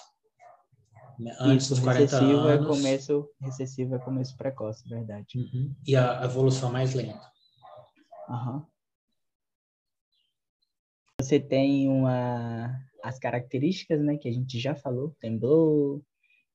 Né? 1.18 1.34
Antes 1.40 1.64
Isso, 1.64 1.76
dos 1.76 1.82
40 1.82 2.02
recessivo 2.02 2.48
é 2.48 2.52
anos. 2.52 2.66
É 2.66 2.68
começo, 2.68 3.30
recessivo 3.40 3.94
é 3.94 3.98
começo 3.98 4.36
precoce, 4.36 4.86
verdade. 4.86 5.38
Uhum. 5.38 5.74
E 5.86 5.96
a 5.96 6.22
evolução 6.24 6.70
mais 6.70 6.92
lenta. 6.92 7.32
Uhum. 8.28 8.66
Você 11.18 11.40
tem 11.40 11.88
uma 11.88 12.85
as 13.02 13.18
características, 13.18 14.00
né, 14.00 14.16
que 14.16 14.28
a 14.28 14.32
gente 14.32 14.58
já 14.58 14.74
falou, 14.74 15.14
temblor, 15.20 16.00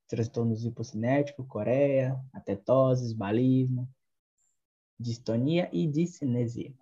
transtornos 0.07 0.65
hipocinéticos, 0.65 1.47
coreia, 1.47 2.19
atetoses, 2.33 3.13
balismo, 3.13 3.87
distonia 4.99 5.69
e 5.71 5.87
discinesia. 5.87 6.73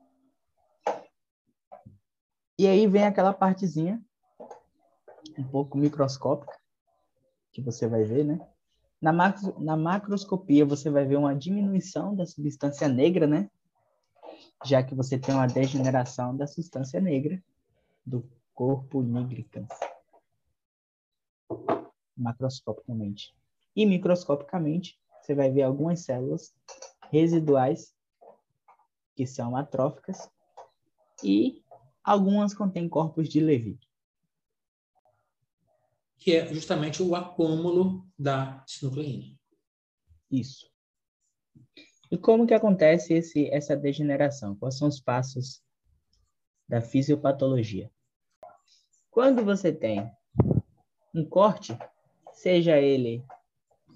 E 2.57 2.67
aí 2.67 2.87
vem 2.87 3.05
aquela 3.05 3.33
partezinha 3.33 4.03
um 5.37 5.43
pouco 5.43 5.77
microscópica, 5.77 6.53
que 7.51 7.61
você 7.61 7.87
vai 7.87 8.03
ver, 8.03 8.25
né? 8.25 8.39
Na, 9.01 9.13
macro, 9.13 9.57
na 9.59 9.77
macroscopia, 9.77 10.65
você 10.65 10.89
vai 10.89 11.05
ver 11.05 11.17
uma 11.17 11.33
diminuição 11.33 12.13
da 12.13 12.25
substância 12.25 12.87
negra, 12.87 13.25
né? 13.25 13.49
Já 14.65 14.83
que 14.83 14.93
você 14.93 15.17
tem 15.17 15.33
uma 15.33 15.47
degeneração 15.47 16.35
da 16.35 16.45
substância 16.45 16.99
negra 16.99 17.41
do 18.05 18.29
corpo 18.59 19.01
nigricans. 19.01 19.69
Macroscopicamente. 22.17 23.33
E 23.73 23.85
microscopicamente, 23.85 24.99
você 25.21 25.33
vai 25.33 25.49
ver 25.49 25.61
algumas 25.61 26.01
células 26.01 26.53
residuais 27.09 27.95
que 29.15 29.25
são 29.25 29.55
atróficas 29.55 30.29
e 31.23 31.63
algumas 32.03 32.53
contêm 32.53 32.89
corpos 32.89 33.29
de 33.29 33.39
Levy 33.39 33.79
que 36.17 36.35
é 36.35 36.53
justamente 36.53 37.01
o 37.01 37.15
acúmulo 37.15 38.05
da 38.19 38.61
sinucleína. 38.67 39.39
Isso. 40.29 40.69
E 42.11 42.17
como 42.17 42.45
que 42.45 42.53
acontece 42.53 43.13
esse, 43.13 43.47
essa 43.51 43.73
degeneração? 43.73 44.53
Quais 44.57 44.77
são 44.77 44.89
os 44.89 44.99
passos 44.99 45.63
da 46.67 46.81
fisiopatologia? 46.81 47.89
Quando 49.11 49.43
você 49.43 49.71
tem 49.71 50.09
um 51.13 51.25
corte, 51.25 51.77
seja 52.33 52.77
ele 52.77 53.23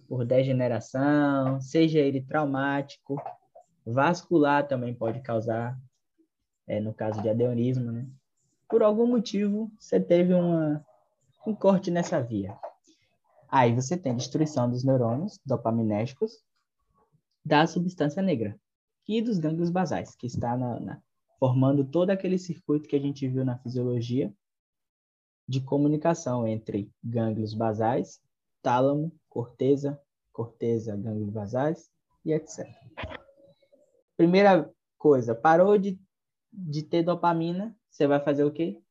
por 0.07 0.25
degeneração, 0.25 1.61
seja 1.61 1.99
ele 1.99 2.21
traumático, 2.21 3.21
vascular 3.85 4.67
também 4.67 4.93
pode 4.93 5.21
causar, 5.21 5.77
é, 6.67 6.79
no 6.79 6.93
caso 6.93 7.21
de 7.21 7.29
adeurismo, 7.29 7.91
né? 7.91 8.07
Por 8.67 8.81
algum 8.81 9.05
motivo, 9.05 9.71
você 9.77 9.99
teve 9.99 10.33
uma 10.33 10.83
um 11.45 11.53
corte 11.53 11.91
nessa 11.91 12.21
via. 12.21 12.57
Aí 13.49 13.75
você 13.75 13.97
tem 13.97 14.15
destruição 14.15 14.69
dos 14.69 14.83
neurônios 14.83 15.39
dopaminérgicos 15.45 16.43
da 17.45 17.67
substância 17.67 18.21
negra 18.21 18.57
e 19.07 19.21
dos 19.21 19.37
gânglios 19.37 19.69
basais, 19.69 20.15
que 20.15 20.25
está 20.25 20.55
na, 20.57 20.79
na, 20.79 21.01
formando 21.37 21.83
todo 21.83 22.09
aquele 22.09 22.39
circuito 22.39 22.87
que 22.87 22.95
a 22.95 22.99
gente 22.99 23.27
viu 23.27 23.43
na 23.43 23.57
fisiologia 23.57 24.33
de 25.47 25.61
comunicação 25.61 26.47
entre 26.47 26.91
gânglios 27.03 27.53
basais, 27.53 28.21
tálamo, 28.61 29.11
corteza, 29.29 29.99
corteza, 30.31 30.95
gânglios 30.95 31.29
basais 31.29 31.89
e 32.25 32.31
etc. 32.31 32.67
Primeira 34.15 34.71
coisa, 34.97 35.35
parou 35.35 35.77
de, 35.77 35.99
de 36.51 36.83
ter 36.83 37.03
dopamina, 37.03 37.75
você 37.89 38.07
vai 38.07 38.19
fazer 38.19 38.43
o 38.43 38.51
quê? 38.51 38.81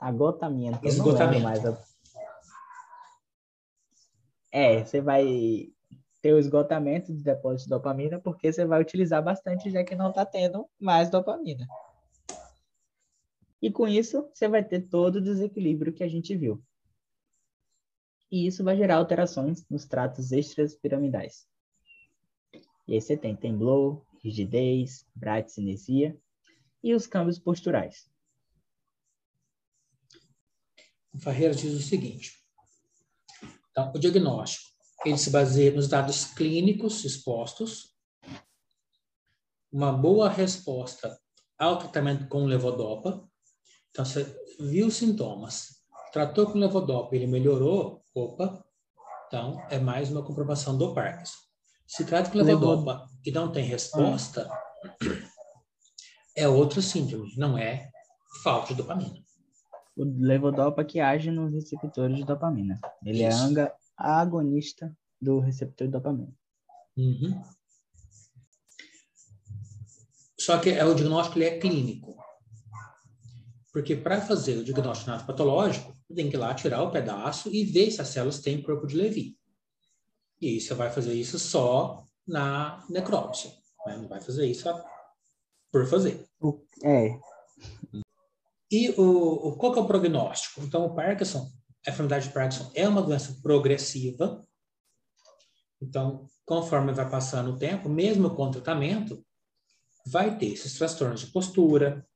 Agotamento. 0.00 0.86
Esgotamento. 0.86 1.42
mais 1.42 1.64
a... 1.66 1.78
É, 4.50 4.84
você 4.84 5.00
vai 5.00 5.70
ter 6.22 6.32
o 6.32 6.38
esgotamento 6.38 7.12
de 7.14 7.22
depósito 7.22 7.64
de 7.64 7.70
dopamina 7.70 8.18
porque 8.18 8.52
você 8.52 8.64
vai 8.64 8.80
utilizar 8.80 9.22
bastante 9.22 9.70
já 9.70 9.84
que 9.84 9.94
não 9.94 10.10
está 10.10 10.24
tendo 10.24 10.66
mais 10.78 11.10
dopamina. 11.10 11.66
E 13.60 13.70
com 13.70 13.86
isso, 13.86 14.28
você 14.32 14.48
vai 14.48 14.64
ter 14.64 14.88
todo 14.88 15.16
o 15.16 15.20
desequilíbrio 15.20 15.92
que 15.92 16.02
a 16.02 16.08
gente 16.08 16.36
viu. 16.36 16.62
E 18.30 18.46
isso 18.46 18.64
vai 18.64 18.76
gerar 18.76 18.96
alterações 18.96 19.66
nos 19.68 19.84
tratos 19.84 20.32
extrapiramidais. 20.32 21.46
E 22.86 22.94
aí 22.94 23.00
você 23.00 23.16
tem 23.16 23.36
temblor, 23.36 24.04
rigidez, 24.22 25.06
braticinesia 25.14 26.18
e 26.82 26.94
os 26.94 27.06
câmbios 27.06 27.38
posturais. 27.38 28.10
O 31.12 31.18
Ferreira 31.18 31.54
diz 31.54 31.74
o 31.74 31.82
seguinte: 31.82 32.40
então, 33.70 33.92
o 33.94 33.98
diagnóstico 33.98 34.70
ele 35.04 35.16
se 35.16 35.30
baseia 35.30 35.72
nos 35.72 35.88
dados 35.88 36.26
clínicos 36.26 37.04
expostos, 37.04 37.96
uma 39.72 39.92
boa 39.92 40.28
resposta 40.28 41.18
ao 41.58 41.78
tratamento 41.78 42.28
com 42.28 42.44
levodopa. 42.44 43.29
Então, 43.90 44.04
você 44.04 44.24
viu 44.58 44.86
os 44.86 44.96
sintomas, 44.96 45.82
tratou 46.12 46.46
com 46.46 46.58
levodopa, 46.58 47.14
ele 47.14 47.26
melhorou, 47.26 48.02
opa, 48.14 48.64
então 49.26 49.60
é 49.70 49.78
mais 49.78 50.10
uma 50.10 50.24
comprovação 50.24 50.76
do 50.76 50.94
Parkinson. 50.94 51.38
Se 51.86 52.04
trata 52.04 52.30
com 52.30 52.38
levodopa 52.38 53.06
e 53.24 53.30
não 53.30 53.50
tem 53.50 53.64
resposta, 53.64 54.48
é 56.36 56.48
outro 56.48 56.80
síndrome, 56.80 57.34
não 57.36 57.58
é 57.58 57.90
falta 58.42 58.68
de 58.68 58.74
dopamina 58.74 59.20
o 60.00 60.04
levodopa 60.04 60.84
que 60.84 60.98
age 60.98 61.30
nos 61.30 61.52
receptores 61.52 62.16
de 62.16 62.24
dopamina. 62.24 62.80
Ele 63.04 63.22
é 63.22 63.28
Isso. 63.28 63.38
é 63.38 63.42
anga 63.42 63.74
agonista 63.96 64.96
do 65.20 65.40
receptor 65.40 65.86
de 65.86 65.92
dopamina. 65.92 66.32
Uhum. 66.96 67.42
Só 70.38 70.58
que 70.58 70.70
é, 70.70 70.84
o 70.84 70.94
diagnóstico 70.94 71.38
ele 71.38 71.44
é 71.44 71.58
clínico. 71.58 72.16
Porque 73.72 73.94
para 73.94 74.20
fazer 74.20 74.58
o 74.58 74.64
diagnóstico 74.64 75.26
patológico, 75.26 75.94
tem 76.14 76.28
que 76.28 76.36
ir 76.36 76.38
lá 76.38 76.54
tirar 76.54 76.82
o 76.82 76.90
pedaço 76.90 77.48
e 77.54 77.64
ver 77.64 77.90
se 77.90 78.00
as 78.00 78.08
células 78.08 78.40
têm 78.40 78.62
corpo 78.62 78.86
de 78.86 78.96
Levy. 78.96 79.36
E 80.40 80.48
aí 80.48 80.60
você 80.60 80.74
vai 80.74 80.90
fazer 80.90 81.14
isso 81.14 81.38
só 81.38 82.04
na 82.26 82.84
necrópsia. 82.88 83.52
Né? 83.86 83.96
Não 83.96 84.08
vai 84.08 84.20
fazer 84.20 84.46
isso 84.46 84.68
por 85.70 85.86
fazer. 85.86 86.24
É. 86.82 87.18
E 88.70 88.90
o, 88.90 89.48
o, 89.48 89.56
qual 89.56 89.72
que 89.72 89.78
é 89.78 89.82
o 89.82 89.86
prognóstico? 89.86 90.62
Então, 90.62 90.86
o 90.86 90.94
Parkinson, 90.94 91.50
a 91.86 91.90
enfermidade 91.90 92.28
de 92.28 92.34
Parkinson 92.34 92.70
é 92.74 92.88
uma 92.88 93.02
doença 93.02 93.36
progressiva. 93.42 94.44
Então, 95.82 96.26
conforme 96.44 96.92
vai 96.92 97.08
passando 97.08 97.52
o 97.52 97.58
tempo, 97.58 97.88
mesmo 97.88 98.34
com 98.34 98.44
o 98.44 98.50
tratamento, 98.50 99.24
vai 100.06 100.36
ter 100.38 100.46
esses 100.46 100.74
transtornos 100.74 101.20
de 101.20 101.26
postura, 101.28 102.06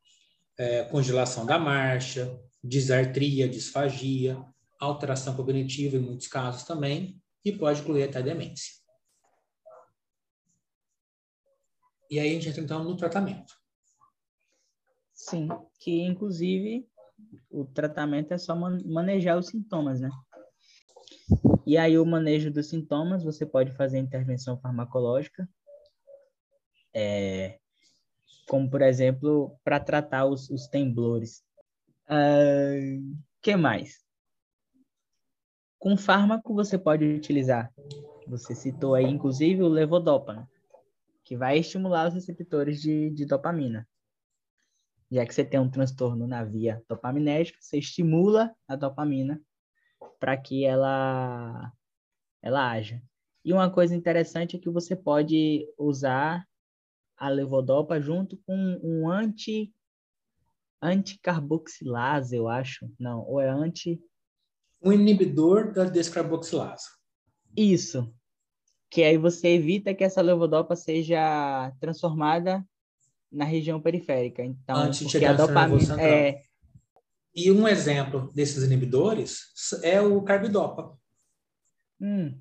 é, 0.59 0.85
congelação 0.85 1.45
da 1.45 1.59
marcha, 1.59 2.41
disartria, 2.63 3.49
disfagia, 3.49 4.43
alteração 4.79 5.35
cognitiva 5.37 5.97
em 5.97 6.01
muitos 6.01 6.27
casos 6.27 6.65
também, 6.65 7.21
e 7.45 7.53
pode 7.53 7.81
incluir 7.81 8.05
até 8.05 8.23
demência. 8.23 8.73
E 12.11 12.19
aí 12.19 12.31
a 12.31 12.33
gente 12.35 12.49
entra 12.49 12.63
então 12.63 12.85
no 12.85 12.97
tratamento. 12.97 13.55
Sim, 15.13 15.49
que 15.79 16.03
inclusive 16.03 16.89
o 17.51 17.65
tratamento 17.65 18.33
é 18.33 18.39
só 18.39 18.55
manejar 18.55 19.39
os 19.39 19.49
sintomas, 19.49 20.01
né? 20.01 20.11
E 21.67 21.79
aí 21.79 21.99
o 21.99 22.05
manejo 22.05 22.51
dos 22.51 22.69
sintomas, 22.69 23.25
você 23.25 23.47
pode 23.47 23.73
fazer 23.75 23.99
intervenção 23.99 24.59
farmacológica, 24.59 25.49
é, 26.95 27.59
como 28.47 28.69
por 28.69 28.83
exemplo, 28.83 29.59
para 29.65 29.81
tratar 29.81 30.27
os, 30.27 30.51
os 30.51 30.67
temblores. 30.67 31.43
Uh, 32.07 33.17
que 33.41 33.57
mais? 33.57 34.05
Com 35.79 35.97
fármaco 35.97 36.55
você 36.55 36.79
pode 36.79 37.05
utilizar, 37.05 37.73
você 38.27 38.55
citou 38.55 38.95
aí 38.95 39.05
inclusive 39.05 39.63
o 39.63 39.69
levodopa, 39.69 40.49
que 41.25 41.37
vai 41.37 41.59
estimular 41.59 42.09
os 42.09 42.15
receptores 42.15 42.81
de, 42.81 43.11
de 43.11 43.27
dopamina. 43.27 43.87
Já 45.11 45.27
que 45.27 45.35
você 45.35 45.45
tem 45.45 45.61
um 45.61 45.71
transtorno 45.71 46.27
na 46.27 46.43
via 46.43 46.83
dopaminérgica, 46.89 47.59
você 47.61 47.79
estimula 47.79 48.55
a 48.67 48.75
dopamina 48.75 49.41
para 50.19 50.37
que 50.37 50.65
ela, 50.65 51.73
ela 52.43 52.71
haja. 52.71 53.03
E 53.45 53.53
uma 53.53 53.71
coisa 53.71 53.95
interessante 53.95 54.57
é 54.57 54.59
que 54.59 54.71
você 54.71 54.97
pode 54.97 55.67
usar 55.79 56.47
a 57.17 57.29
levodopa 57.29 58.01
junto 58.01 58.37
com 58.47 58.81
um 58.83 59.09
anti 59.09 59.73
anticarboxilase, 60.83 62.37
eu 62.37 62.49
acho. 62.49 62.91
Não, 62.99 63.21
ou 63.27 63.41
é 63.41 63.49
anti 63.49 64.01
um 64.83 64.93
inibidor 64.93 65.73
da 65.73 65.85
descarboxilase. 65.85 66.89
Isso. 67.57 68.13
Que 68.91 69.03
aí 69.03 69.17
você 69.17 69.49
evita 69.49 69.95
que 69.95 70.05
essa 70.05 70.21
levodopa 70.21 70.77
seja 70.77 71.73
transformada 71.81 72.63
na 73.33 73.45
região 73.45 73.81
periférica. 73.81 74.45
Então, 74.45 74.77
Antes 74.77 75.01
de 75.01 75.09
chegar 75.11 75.31
a 75.31 75.47
dopamina 75.47 76.01
é 76.01 76.45
e 77.35 77.51
um 77.51 77.67
exemplo 77.67 78.33
desses 78.33 78.63
inibidores 78.63 79.53
é 79.83 80.01
o 80.01 80.23
carbidopa. 80.23 80.97
Hum. 82.01 82.41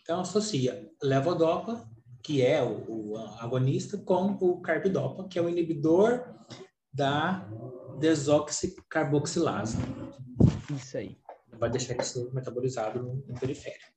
Então 0.00 0.20
associa 0.20 0.90
levodopa, 1.00 1.88
que 2.22 2.44
é 2.44 2.62
o, 2.62 3.12
o 3.12 3.16
agonista, 3.38 3.96
com 3.98 4.32
o 4.40 4.60
carbidopa, 4.60 5.28
que 5.28 5.38
é 5.38 5.42
o 5.42 5.48
inibidor 5.48 6.24
da 6.92 7.48
desoxicarboxilase. 7.98 9.78
Isso 10.74 10.96
aí. 10.96 11.18
Vai 11.58 11.70
deixar 11.70 11.96
isso 11.96 12.30
metabolizado 12.32 13.02
no, 13.02 13.14
no 13.26 13.34
periférico. 13.38 13.92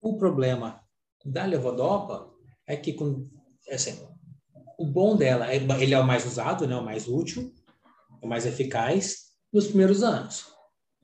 O 0.00 0.16
problema 0.16 0.80
da 1.24 1.44
levodopa 1.44 2.32
é 2.66 2.76
que, 2.76 2.92
com, 2.92 3.28
assim, 3.70 4.06
o 4.78 4.86
bom 4.86 5.16
dela, 5.16 5.50
é, 5.52 5.56
ele 5.56 5.94
é 5.94 5.98
o 5.98 6.06
mais 6.06 6.26
usado, 6.26 6.66
né, 6.66 6.76
o 6.76 6.84
mais 6.84 7.06
útil, 7.06 7.54
o 8.20 8.26
mais 8.26 8.46
eficaz 8.46 9.32
nos 9.52 9.66
primeiros 9.66 10.02
anos, 10.02 10.46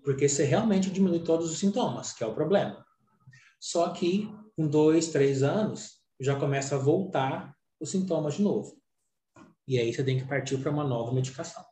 porque 0.02 0.28
você 0.28 0.44
realmente 0.44 0.90
diminui 0.90 1.20
todos 1.20 1.50
os 1.50 1.58
sintomas, 1.58 2.12
que 2.12 2.24
é 2.24 2.26
o 2.26 2.34
problema. 2.34 2.84
Só 3.60 3.90
que 3.90 4.32
com 4.58 4.66
dois, 4.66 5.12
três 5.12 5.44
anos, 5.44 6.02
já 6.18 6.36
começa 6.36 6.74
a 6.74 6.78
voltar 6.80 7.56
os 7.78 7.92
sintomas 7.92 8.34
de 8.34 8.42
novo. 8.42 8.76
E 9.68 9.78
aí 9.78 9.94
você 9.94 10.02
tem 10.02 10.18
que 10.18 10.26
partir 10.26 10.58
para 10.58 10.72
uma 10.72 10.82
nova 10.82 11.12
medicação. 11.12 11.64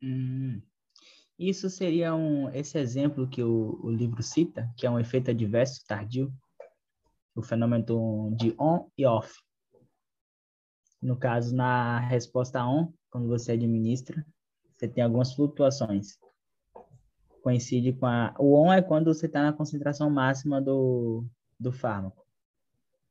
Hum. 0.00 0.62
Isso 1.36 1.68
seria 1.68 2.14
um 2.14 2.48
esse 2.50 2.78
exemplo 2.78 3.28
que 3.28 3.42
o, 3.42 3.80
o 3.82 3.90
livro 3.90 4.22
cita, 4.22 4.72
que 4.76 4.86
é 4.86 4.90
um 4.90 5.00
efeito 5.00 5.32
adverso 5.32 5.84
tardio, 5.84 6.32
o 7.34 7.42
fenômeno 7.42 8.36
de 8.36 8.54
on 8.56 8.88
e 8.96 9.04
off. 9.04 9.34
No 11.02 11.18
caso, 11.18 11.56
na 11.56 11.98
resposta 11.98 12.64
on, 12.64 12.92
quando 13.10 13.26
você 13.26 13.52
administra, 13.52 14.24
você 14.76 14.86
tem 14.86 15.02
algumas 15.02 15.34
flutuações. 15.34 16.16
Coincide 17.42 17.92
com 17.92 18.06
a. 18.06 18.34
O 18.38 18.54
on 18.60 18.72
é 18.72 18.82
quando 18.82 19.12
você 19.12 19.26
está 19.26 19.42
na 19.42 19.52
concentração 19.52 20.10
máxima 20.10 20.60
do, 20.60 21.24
do 21.58 21.72
fármaco. 21.72 22.26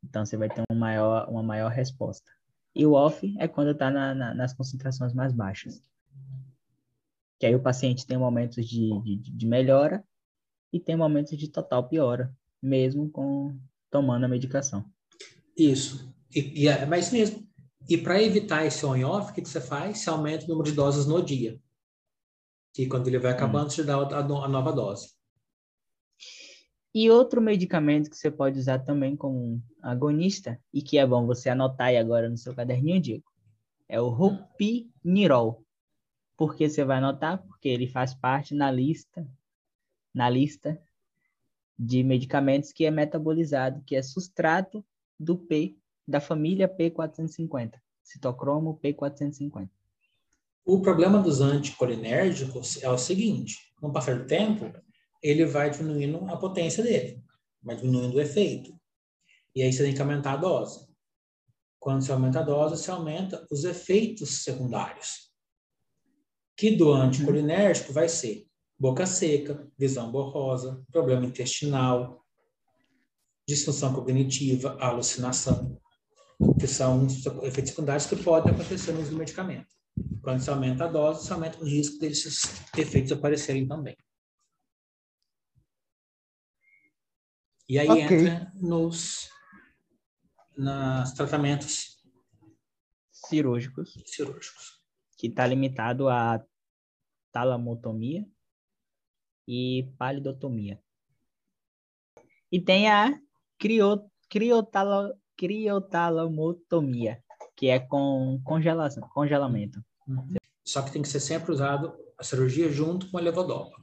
Então, 0.04 0.26
você 0.26 0.38
vai 0.38 0.50
ter 0.50 0.64
uma 0.70 0.80
maior, 0.80 1.30
uma 1.30 1.44
maior 1.44 1.72
resposta. 1.72 2.30
E 2.76 2.86
o 2.86 2.94
off 2.94 3.36
é 3.40 3.48
quando 3.48 3.72
está 3.72 3.90
na, 3.90 4.14
na, 4.14 4.34
nas 4.34 4.54
concentrações 4.54 5.14
mais 5.14 5.34
baixas. 5.34 5.82
Que 7.40 7.46
aí 7.46 7.56
o 7.56 7.62
paciente 7.62 8.06
tem 8.06 8.18
momentos 8.18 8.66
de, 8.68 8.90
de, 9.02 9.18
de 9.18 9.46
melhora 9.46 10.04
e 10.72 10.80
tem 10.80 10.96
momentos 10.96 11.38
de 11.38 11.48
total 11.48 11.88
piora, 11.88 12.32
mesmo 12.62 13.10
com 13.10 13.58
tomando 13.90 14.26
a 14.26 14.28
medicação. 14.28 14.86
Isso. 15.58 16.14
E, 16.34 16.64
e 16.64 16.68
é 16.68 16.86
mais 16.86 17.12
mesmo. 17.12 17.48
E 17.90 17.98
para 17.98 18.22
evitar 18.22 18.66
esse 18.66 18.86
on-off, 18.86 19.32
o 19.32 19.34
que, 19.34 19.42
que 19.42 19.50
você 19.50 19.62
faz? 19.62 20.00
Você 20.00 20.10
aumenta 20.10 20.46
o 20.46 20.50
número 20.50 20.70
de 20.70 20.76
doses 20.76 21.06
no 21.06 21.24
dia. 21.24 21.60
Que 22.78 22.86
quando 22.86 23.08
ele 23.08 23.18
vai 23.18 23.32
acabando, 23.32 23.66
hum. 23.66 23.70
você 23.72 23.84
dá 23.84 23.96
a, 23.96 24.20
a 24.20 24.48
nova 24.48 24.72
dose. 24.72 25.16
E 26.94 27.10
outro 27.10 27.42
medicamento 27.42 28.08
que 28.08 28.16
você 28.16 28.30
pode 28.30 28.60
usar 28.60 28.78
também 28.78 29.16
como 29.16 29.64
agonista, 29.82 30.62
e 30.72 30.84
que 30.84 31.00
é 31.00 31.08
bom 31.08 31.26
você 31.26 31.50
anotar 31.50 31.88
aí 31.88 31.98
agora 31.98 32.30
no 32.30 32.38
seu 32.38 32.54
caderninho, 32.54 33.02
Diego, 33.02 33.24
é 33.90 34.00
o 34.00 34.10
Rupinirol. 34.10 35.66
Por 36.38 36.56
que 36.56 36.70
você 36.70 36.86
vai 36.86 37.00
anotar? 37.00 37.42
Porque 37.48 37.68
ele 37.68 37.88
faz 37.88 38.14
parte 38.14 38.54
na 38.54 38.70
lista, 38.70 39.28
na 40.14 40.30
lista 40.30 40.80
de 41.80 42.04
medicamentos 42.04 42.72
que 42.72 42.86
é 42.86 42.92
metabolizado, 42.92 43.82
que 43.88 43.96
é 43.96 44.04
substrato 44.04 44.86
do 45.20 45.36
P, 45.36 45.76
da 46.08 46.22
família 46.22 46.70
P450, 46.70 47.82
citocromo 48.04 48.80
P450. 48.84 49.68
O 50.70 50.82
problema 50.82 51.22
dos 51.22 51.40
anticolinérgicos 51.40 52.84
é 52.84 52.90
o 52.90 52.98
seguinte, 52.98 53.56
com 53.80 53.88
o 53.88 53.94
passar 53.94 54.20
do 54.20 54.28
tempo, 54.28 54.70
ele 55.24 55.46
vai 55.46 55.70
diminuindo 55.70 56.30
a 56.30 56.36
potência 56.36 56.84
dele, 56.84 57.24
vai 57.64 57.78
diminuindo 57.78 58.18
o 58.18 58.20
efeito. 58.20 58.78
E 59.56 59.64
aí 59.64 59.72
você 59.72 59.82
tem 59.86 59.94
que 59.94 60.02
aumentar 60.02 60.34
a 60.34 60.36
dose. 60.36 60.86
Quando 61.80 62.02
você 62.02 62.12
aumenta 62.12 62.42
a 62.42 62.44
dose, 62.44 62.84
você 62.84 62.92
aumenta 62.92 63.48
os 63.50 63.64
efeitos 63.64 64.44
secundários. 64.44 65.32
Que 66.58 66.76
do 66.76 66.92
anticolinérgico 66.92 67.94
vai 67.94 68.10
ser 68.10 68.46
boca 68.78 69.06
seca, 69.06 69.66
visão 69.80 70.12
borrosa, 70.12 70.84
problema 70.92 71.26
intestinal, 71.26 72.26
disfunção 73.48 73.94
cognitiva, 73.94 74.76
alucinação, 74.82 75.80
que 76.60 76.68
são 76.68 77.08
efeitos 77.42 77.70
secundários 77.70 78.06
que 78.06 78.18
podem 78.18 78.54
acontecer 78.54 78.92
no 78.92 79.00
uso 79.00 79.12
do 79.12 79.18
medicamento. 79.18 79.77
Quando 80.22 80.42
se 80.42 80.50
aumenta 80.50 80.86
a 80.86 80.88
dose, 80.88 81.26
se 81.26 81.34
aumenta 81.34 81.60
o 81.60 81.66
risco 81.66 82.00
desses 82.00 82.44
efeitos 82.78 83.12
aparecerem 83.12 83.68
também. 83.68 83.96
E 87.70 87.78
aí 87.78 87.90
okay. 87.90 88.02
entra 88.04 88.52
nos, 88.56 89.30
nos 90.58 91.12
tratamentos 91.14 91.98
cirúrgicos, 93.12 93.94
cirúrgicos. 94.06 94.82
que 95.18 95.28
está 95.28 95.46
limitado 95.46 96.08
a 96.08 96.42
talamotomia 97.32 98.26
e 99.48 99.92
palidotomia. 99.98 100.82
E 102.52 102.62
tem 102.62 102.90
a 102.90 103.20
crio, 103.58 104.10
criotalo, 104.30 105.14
criotalamotomia, 105.36 107.22
que 107.56 107.68
é 107.68 107.80
com 107.80 108.42
congelação, 108.44 109.08
congelamento. 109.10 109.84
Uhum. 110.08 110.36
Só 110.64 110.82
que 110.82 110.92
tem 110.92 111.02
que 111.02 111.08
ser 111.08 111.20
sempre 111.20 111.52
usado 111.52 111.98
a 112.18 112.24
cirurgia 112.24 112.72
junto 112.72 113.10
com 113.10 113.18
a 113.18 113.22
levodopa. 113.22 113.78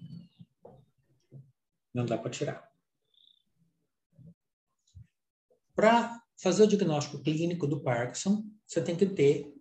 Não 1.92 2.04
dá 2.04 2.18
para 2.18 2.30
tirar. 2.30 2.72
Para 5.74 6.22
fazer 6.36 6.64
o 6.64 6.66
diagnóstico 6.66 7.22
clínico 7.22 7.66
do 7.66 7.80
Parkinson, 7.80 8.44
você 8.66 8.82
tem 8.82 8.96
que 8.96 9.06
ter 9.06 9.52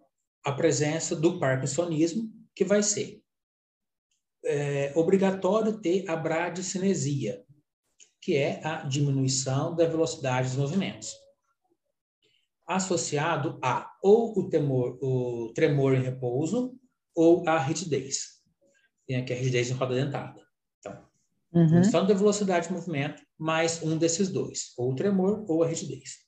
a 0.43 0.52
presença 0.52 1.15
do 1.15 1.39
parkinsonismo, 1.39 2.32
que 2.56 2.65
vai 2.65 2.84
ser 2.84 3.23
é, 4.45 4.91
obrigatório 4.95 5.80
ter 5.80 6.10
a 6.10 6.15
bradicinesia, 6.15 7.43
que 8.21 8.36
é 8.36 8.65
a 8.65 8.84
diminuição 8.84 9.76
da 9.76 9.86
velocidade 9.86 10.49
dos 10.49 10.58
movimentos, 10.58 11.13
associado 12.67 13.60
a 13.62 13.91
ou 14.02 14.38
o, 14.38 14.49
temor, 14.49 14.97
o 15.02 15.52
tremor 15.54 15.93
em 15.95 16.02
repouso 16.02 16.80
ou 17.15 17.47
a 17.47 17.60
rigidez. 17.60 18.41
Tem 19.08 19.17
aqui 19.17 19.34
a 19.34 19.36
rigidez 19.36 19.69
em 19.69 19.73
roda 19.73 19.95
dentada. 19.95 20.41
Então, 20.80 21.08
uhum. 21.54 21.65
diminuição 21.65 22.08
da 22.08 22.13
velocidade 22.13 22.67
de 22.67 22.73
movimento 22.73 23.21
mais 23.38 23.82
um 23.84 23.97
desses 23.97 24.30
dois, 24.30 24.73
ou 24.78 24.91
o 24.91 24.95
tremor 24.95 25.45
ou 25.47 25.63
a 25.63 25.67
rigidez. 25.67 26.23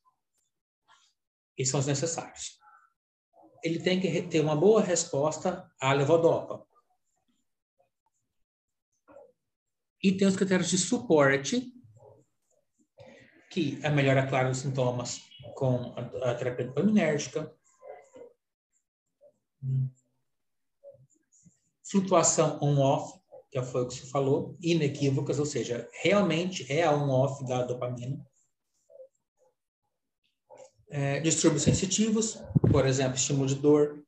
Esses 1.58 1.72
são 1.72 1.80
os 1.80 1.88
necessários. 1.88 2.58
Ele 3.64 3.80
tem 3.80 4.00
que 4.00 4.22
ter 4.24 4.42
uma 4.42 4.56
boa 4.56 4.82
resposta 4.82 5.70
à 5.80 5.94
levodopa, 5.94 6.66
E 10.06 10.12
tem 10.12 10.28
os 10.28 10.36
critérios 10.36 10.70
de 10.70 10.78
suporte, 10.78 11.74
que 13.50 13.80
é 13.82 13.90
melhora 13.90 14.28
clara 14.28 14.50
dos 14.50 14.60
sintomas 14.60 15.20
com 15.56 15.94
a, 15.96 16.32
a 16.32 16.36
terapia 16.36 16.68
dopaminérgica. 16.68 17.52
flutuação 21.90 22.58
on-off, 22.62 23.20
que 23.52 23.62
foi 23.62 23.84
o 23.84 23.88
que 23.88 23.94
você 23.94 24.08
falou, 24.08 24.56
inequívocas, 24.62 25.40
ou 25.40 25.46
seja, 25.46 25.88
realmente 26.02 26.72
é 26.72 26.84
a 26.84 26.92
on-off 26.92 27.46
da 27.46 27.64
dopamina. 27.64 28.26
É, 30.90 31.20
distúrbios 31.20 31.64
sensitivos, 31.64 32.42
por 32.72 32.86
exemplo, 32.86 33.16
estímulo 33.16 33.48
de 33.48 33.56
dor, 33.56 34.04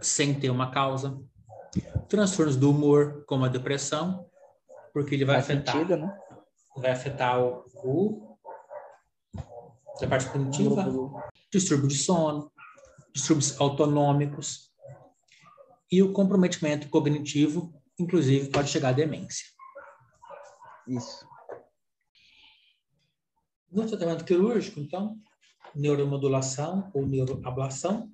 sem 0.00 0.38
ter 0.38 0.50
uma 0.50 0.70
causa. 0.70 1.18
Transtornos 2.08 2.56
do 2.56 2.70
humor, 2.70 3.24
como 3.26 3.44
a 3.44 3.48
depressão, 3.48 4.28
porque 4.92 5.14
ele 5.14 5.24
vai 5.24 5.36
Faz 5.36 5.50
afetar, 5.50 5.74
sentido, 5.74 5.96
né? 5.96 6.18
vai 6.76 6.90
afetar 6.92 7.40
o, 7.42 7.64
o 7.84 8.27
a 10.04 10.08
parte 10.08 10.30
cognitiva, 10.30 10.84
distúrbio 11.52 11.88
de 11.88 11.96
sono, 11.96 12.52
distúrbios 13.12 13.60
autonômicos 13.60 14.70
e 15.90 16.02
o 16.02 16.12
comprometimento 16.12 16.88
cognitivo, 16.88 17.72
inclusive 17.98 18.50
pode 18.50 18.70
chegar 18.70 18.90
à 18.90 18.92
demência. 18.92 19.46
Isso. 20.86 21.26
No 23.70 23.86
tratamento 23.86 24.24
quirúrgico, 24.24 24.80
então, 24.80 25.18
neuromodulação 25.74 26.90
ou 26.94 27.06
neuroablação, 27.06 28.10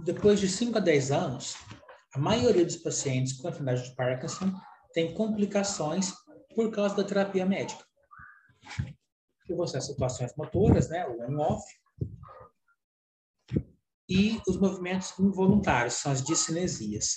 depois 0.00 0.40
de 0.40 0.48
5 0.48 0.76
a 0.76 0.80
10 0.80 1.10
anos, 1.12 1.56
a 2.14 2.18
maioria 2.18 2.64
dos 2.64 2.76
pacientes 2.76 3.32
com 3.34 3.48
enfermidade 3.48 3.88
de 3.88 3.94
Parkinson 3.94 4.52
tem 4.92 5.14
complicações 5.14 6.12
por 6.54 6.70
causa 6.70 6.96
da 6.96 7.04
terapia 7.04 7.46
médica. 7.46 7.84
Que 9.44 9.54
vão 9.54 9.66
ser 9.66 9.78
as 9.78 9.86
situações 9.86 10.34
motoras, 10.36 10.88
né, 10.88 11.06
o 11.06 11.22
on-off, 11.22 11.64
e 14.08 14.40
os 14.46 14.58
movimentos 14.58 15.18
involuntários, 15.18 15.94
são 15.94 16.12
as 16.12 16.22
discinesias. 16.22 17.14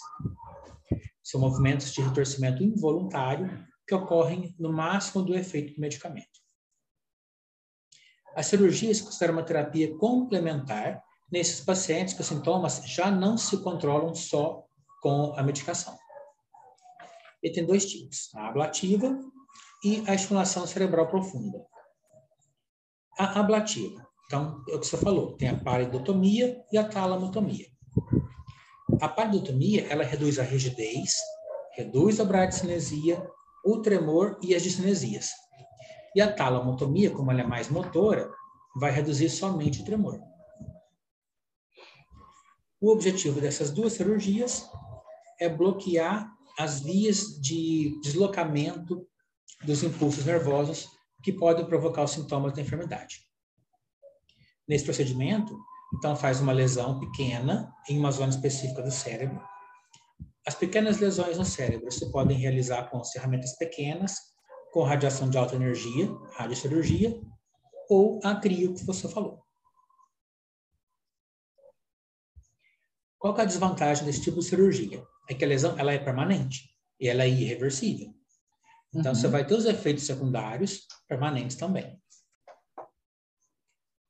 São 1.23 1.41
movimentos 1.41 1.91
de 1.91 2.01
retorcimento 2.01 2.63
involuntário 2.63 3.65
que 3.85 3.93
ocorrem 3.93 4.55
no 4.57 4.71
máximo 4.71 5.23
do 5.23 5.35
efeito 5.35 5.73
do 5.73 5.81
medicamento. 5.81 6.39
A 8.35 8.43
cirurgia 8.43 8.93
se 8.93 9.03
considera 9.03 9.31
uma 9.31 9.43
terapia 9.43 9.97
complementar 9.97 11.03
nesses 11.31 11.63
pacientes 11.63 12.13
que 12.13 12.21
os 12.21 12.27
sintomas 12.27 12.83
já 12.85 13.11
não 13.11 13.37
se 13.37 13.57
controlam 13.61 14.13
só 14.13 14.65
com 15.01 15.33
a 15.35 15.43
medicação. 15.43 15.97
E 17.43 17.51
tem 17.51 17.65
dois 17.65 17.85
tipos, 17.85 18.29
a 18.35 18.47
ablativa 18.47 19.19
e 19.83 20.03
a 20.07 20.13
estimulação 20.13 20.65
cerebral 20.65 21.07
profunda. 21.07 21.59
A 23.17 23.39
ablativa, 23.39 24.07
então, 24.27 24.63
é 24.69 24.75
o 24.75 24.79
que 24.79 24.85
você 24.85 24.97
falou, 24.97 25.35
tem 25.37 25.49
a 25.49 25.57
paridotomia 25.57 26.61
e 26.71 26.77
a 26.77 26.87
talamotomia. 26.87 27.65
A 29.01 29.07
paridotomia, 29.07 29.87
ela 29.87 30.03
reduz 30.03 30.37
a 30.37 30.43
rigidez, 30.43 31.15
reduz 31.75 32.19
a 32.19 32.25
bradicinesia, 32.25 33.25
o 33.65 33.81
tremor 33.81 34.37
e 34.43 34.53
as 34.53 34.61
discinesias. 34.61 35.31
E 36.13 36.21
a 36.21 36.31
talamotomia, 36.31 37.09
como 37.09 37.31
ela 37.31 37.41
é 37.41 37.47
mais 37.47 37.69
motora, 37.69 38.29
vai 38.75 38.91
reduzir 38.91 39.29
somente 39.29 39.81
o 39.81 39.85
tremor. 39.85 40.19
O 42.79 42.91
objetivo 42.91 43.41
dessas 43.41 43.71
duas 43.71 43.93
cirurgias 43.93 44.69
é 45.39 45.49
bloquear 45.49 46.29
as 46.59 46.81
vias 46.81 47.39
de 47.41 47.99
deslocamento 48.01 49.07
dos 49.63 49.81
impulsos 49.83 50.25
nervosos 50.25 50.96
que 51.23 51.33
podem 51.33 51.65
provocar 51.65 52.03
os 52.03 52.11
sintomas 52.11 52.53
da 52.53 52.61
enfermidade. 52.61 53.27
Nesse 54.67 54.85
procedimento, 54.85 55.57
então 55.95 56.15
faz 56.15 56.41
uma 56.41 56.51
lesão 56.51 56.99
pequena 56.99 57.73
em 57.89 57.97
uma 57.97 58.11
zona 58.11 58.29
específica 58.29 58.81
do 58.81 58.91
cérebro. 58.91 59.41
As 60.45 60.55
pequenas 60.55 60.99
lesões 60.99 61.37
no 61.37 61.45
cérebro 61.45 61.91
se 61.91 62.11
podem 62.11 62.37
realizar 62.37 62.89
com 62.89 63.03
ferramentas 63.03 63.57
pequenas, 63.57 64.15
com 64.71 64.83
radiação 64.83 65.29
de 65.29 65.37
alta 65.37 65.55
energia, 65.55 66.09
radiocirurgia, 66.33 67.19
ou 67.89 68.19
a 68.23 68.35
crio 68.35 68.73
que 68.73 68.85
você 68.85 69.07
falou. 69.07 69.41
Qual 73.17 73.35
é 73.37 73.41
a 73.41 73.45
desvantagem 73.45 74.05
desse 74.05 74.21
tipo 74.21 74.39
de 74.39 74.45
cirurgia? 74.45 75.05
É 75.29 75.33
que 75.33 75.43
a 75.43 75.47
lesão 75.47 75.77
ela 75.79 75.91
é 75.91 75.97
permanente 75.97 76.69
e 76.99 77.07
ela 77.07 77.23
é 77.23 77.29
irreversível. 77.29 78.13
Então, 78.97 79.11
uhum. 79.11 79.15
você 79.15 79.27
vai 79.27 79.45
ter 79.45 79.53
os 79.53 79.65
efeitos 79.65 80.05
secundários 80.05 80.87
permanentes 81.07 81.55
também. 81.55 82.01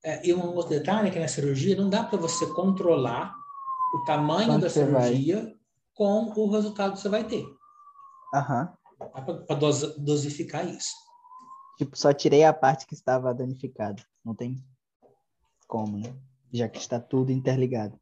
É, 0.04 0.26
e 0.26 0.34
um 0.34 0.56
outro 0.56 0.70
detalhe 0.70 1.10
é 1.10 1.12
que 1.12 1.20
na 1.20 1.28
cirurgia 1.28 1.76
não 1.76 1.90
dá 1.90 2.04
para 2.04 2.18
você 2.18 2.48
controlar 2.54 3.36
o 3.94 4.06
tamanho 4.06 4.48
Quanto 4.48 4.62
da 4.62 4.70
cirurgia 4.70 5.44
vai? 5.44 5.58
com 5.94 6.32
o 6.36 6.50
resultado 6.50 6.94
que 6.94 7.00
você 7.00 7.10
vai 7.10 7.26
ter. 7.26 7.46
Aham. 8.34 8.74
Dá 8.98 9.22
para 9.22 9.60
dosificar 9.98 10.66
isso. 10.66 10.96
Tipo, 11.78 11.98
só 11.98 12.14
tirei 12.14 12.46
a 12.46 12.54
parte 12.54 12.88
que 12.88 12.94
estava 12.94 13.34
danificada. 13.34 14.02
Não 14.24 14.34
tem 14.34 14.64
como, 15.68 15.98
né? 15.98 16.16
Já 16.54 16.70
que 16.70 16.80
está 16.80 17.00
tudo 17.00 17.32
interligado. 17.32 18.00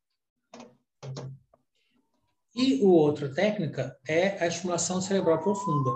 E 2.55 2.81
o 2.83 2.89
outra 2.89 3.33
técnica 3.33 3.97
é 4.07 4.41
a 4.41 4.47
estimulação 4.47 5.01
cerebral 5.01 5.39
profunda, 5.39 5.91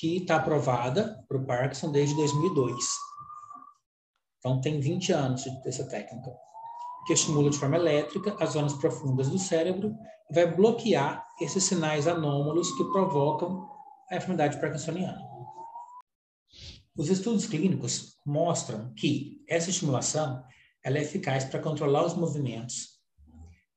que 0.00 0.16
está 0.16 0.36
aprovada 0.36 1.22
para 1.28 1.36
o 1.36 1.44
Parkinson 1.44 1.92
desde 1.92 2.16
2002. 2.16 2.74
Então, 4.38 4.58
tem 4.58 4.80
20 4.80 5.12
anos 5.12 5.44
dessa 5.62 5.86
técnica, 5.86 6.34
que 7.06 7.12
estimula 7.12 7.50
de 7.50 7.58
forma 7.58 7.76
elétrica 7.76 8.34
as 8.40 8.54
zonas 8.54 8.72
profundas 8.72 9.28
do 9.28 9.38
cérebro 9.38 9.94
e 10.30 10.34
vai 10.34 10.50
bloquear 10.50 11.26
esses 11.38 11.64
sinais 11.64 12.08
anômalos 12.08 12.72
que 12.78 12.84
provocam 12.84 13.68
a 14.10 14.16
enfermidade 14.16 14.58
parkinsoniana. 14.58 15.20
Os 16.96 17.10
estudos 17.10 17.46
clínicos 17.46 18.16
mostram 18.24 18.94
que 18.94 19.44
essa 19.46 19.68
estimulação 19.68 20.42
ela 20.82 20.96
é 20.96 21.02
eficaz 21.02 21.44
para 21.44 21.60
controlar 21.60 22.06
os 22.06 22.14
movimentos, 22.14 22.98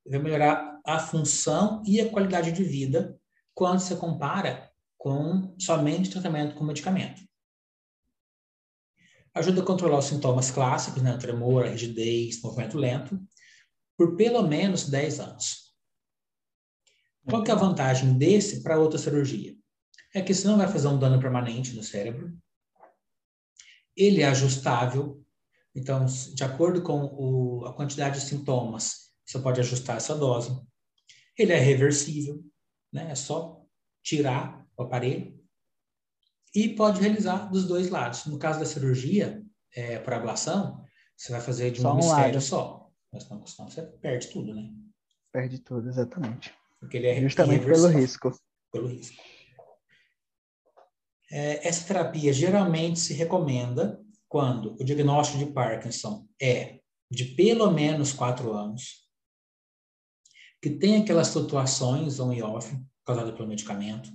vai 0.10 0.20
melhorar 0.20 0.80
a 0.86 1.00
função 1.00 1.84
e 1.86 2.00
a 2.00 2.10
qualidade 2.10 2.54
de 2.54 2.64
vida 2.64 3.20
quando 3.54 3.80
se 3.80 3.94
compara 3.98 4.73
com 5.04 5.54
somente 5.60 6.10
tratamento 6.10 6.56
com 6.56 6.63
medicamento. 6.63 7.22
Ajuda 9.34 9.62
a 9.62 9.66
controlar 9.66 10.00
os 10.00 10.06
sintomas 10.06 10.50
clássicos, 10.50 11.04
né, 11.04 11.18
tremor, 11.18 11.66
rigidez, 11.66 12.42
movimento 12.42 12.78
lento, 12.78 13.22
por 13.98 14.16
pelo 14.16 14.48
menos 14.48 14.88
10 14.88 15.20
anos. 15.20 15.76
Qual 17.26 17.44
que 17.44 17.52
é 17.52 17.54
a 17.54 17.58
vantagem 17.58 18.18
desse 18.18 18.63
para 18.63 18.80
outra 18.80 18.98
cirurgia? 18.98 19.54
É 20.16 20.22
que 20.22 20.32
isso 20.32 20.48
não 20.48 20.58
vai 20.58 20.72
fazer 20.72 20.88
um 20.88 20.98
dano 20.98 21.20
permanente 21.20 21.76
no 21.76 21.84
cérebro. 21.84 22.34
Ele 23.98 24.22
é 24.22 24.28
ajustável. 24.30 25.22
Então, 25.76 26.06
de 26.06 26.44
acordo 26.46 26.82
com 26.82 27.04
o, 27.04 27.66
a 27.66 27.74
quantidade 27.74 28.22
de 28.22 28.26
sintomas, 28.26 29.12
você 29.26 29.38
pode 29.38 29.60
ajustar 29.60 29.98
essa 29.98 30.16
dose. 30.16 30.58
Ele 31.38 31.52
é 31.52 31.60
reversível, 31.60 32.42
né? 32.89 33.12
É 33.12 33.16
só 33.16 33.62
tirar 34.02 34.62
o 34.78 34.84
aparelho 34.84 35.44
e 36.54 36.70
pode 36.70 37.02
realizar 37.02 37.50
dos 37.50 37.68
dois 37.68 37.90
lados. 37.90 38.26
No 38.26 38.38
caso 38.38 38.60
da 38.60 38.66
cirurgia, 38.66 39.44
é, 39.76 39.98
para 40.00 40.18
ablação, 40.18 40.86
você 41.18 41.32
vai 41.32 41.42
fazer 41.42 41.72
de 41.72 41.86
um, 41.86 41.90
um 41.90 41.94
hemisfério 41.94 42.42
só. 42.42 42.90
Mas 43.12 43.28
não, 43.30 43.46
senão 43.46 43.70
você 43.70 43.82
perde 43.82 44.28
tudo, 44.28 44.54
né? 44.54 44.72
Perde 45.32 45.60
tudo, 45.60 45.90
exatamente. 45.90 46.54
Porque 46.80 46.98
ele 46.98 47.08
é 47.08 47.22
Justamente 47.22 47.66
pelo 47.66 47.88
risco. 47.88 48.32
Pelo 48.72 48.88
risco. 48.88 49.22
É, 51.32 51.68
essa 51.68 51.88
terapia 51.88 52.32
geralmente 52.32 53.00
se 53.00 53.14
recomenda 53.14 54.00
quando 54.28 54.76
o 54.80 54.84
diagnóstico 54.84 55.44
de 55.44 55.52
Parkinson 55.52 56.28
é 56.40 56.80
de 57.10 57.26
pelo 57.26 57.72
menos 57.72 58.14
quatro 58.14 58.54
anos, 58.54 59.08
que 60.62 60.70
tem 60.70 61.02
aquelas 61.02 61.32
flutuações 61.32 62.20
on 62.20 62.34
e 62.34 62.42
off 62.42 62.76
causadas 63.06 63.36
pelo 63.36 63.48
medicamento, 63.48 64.10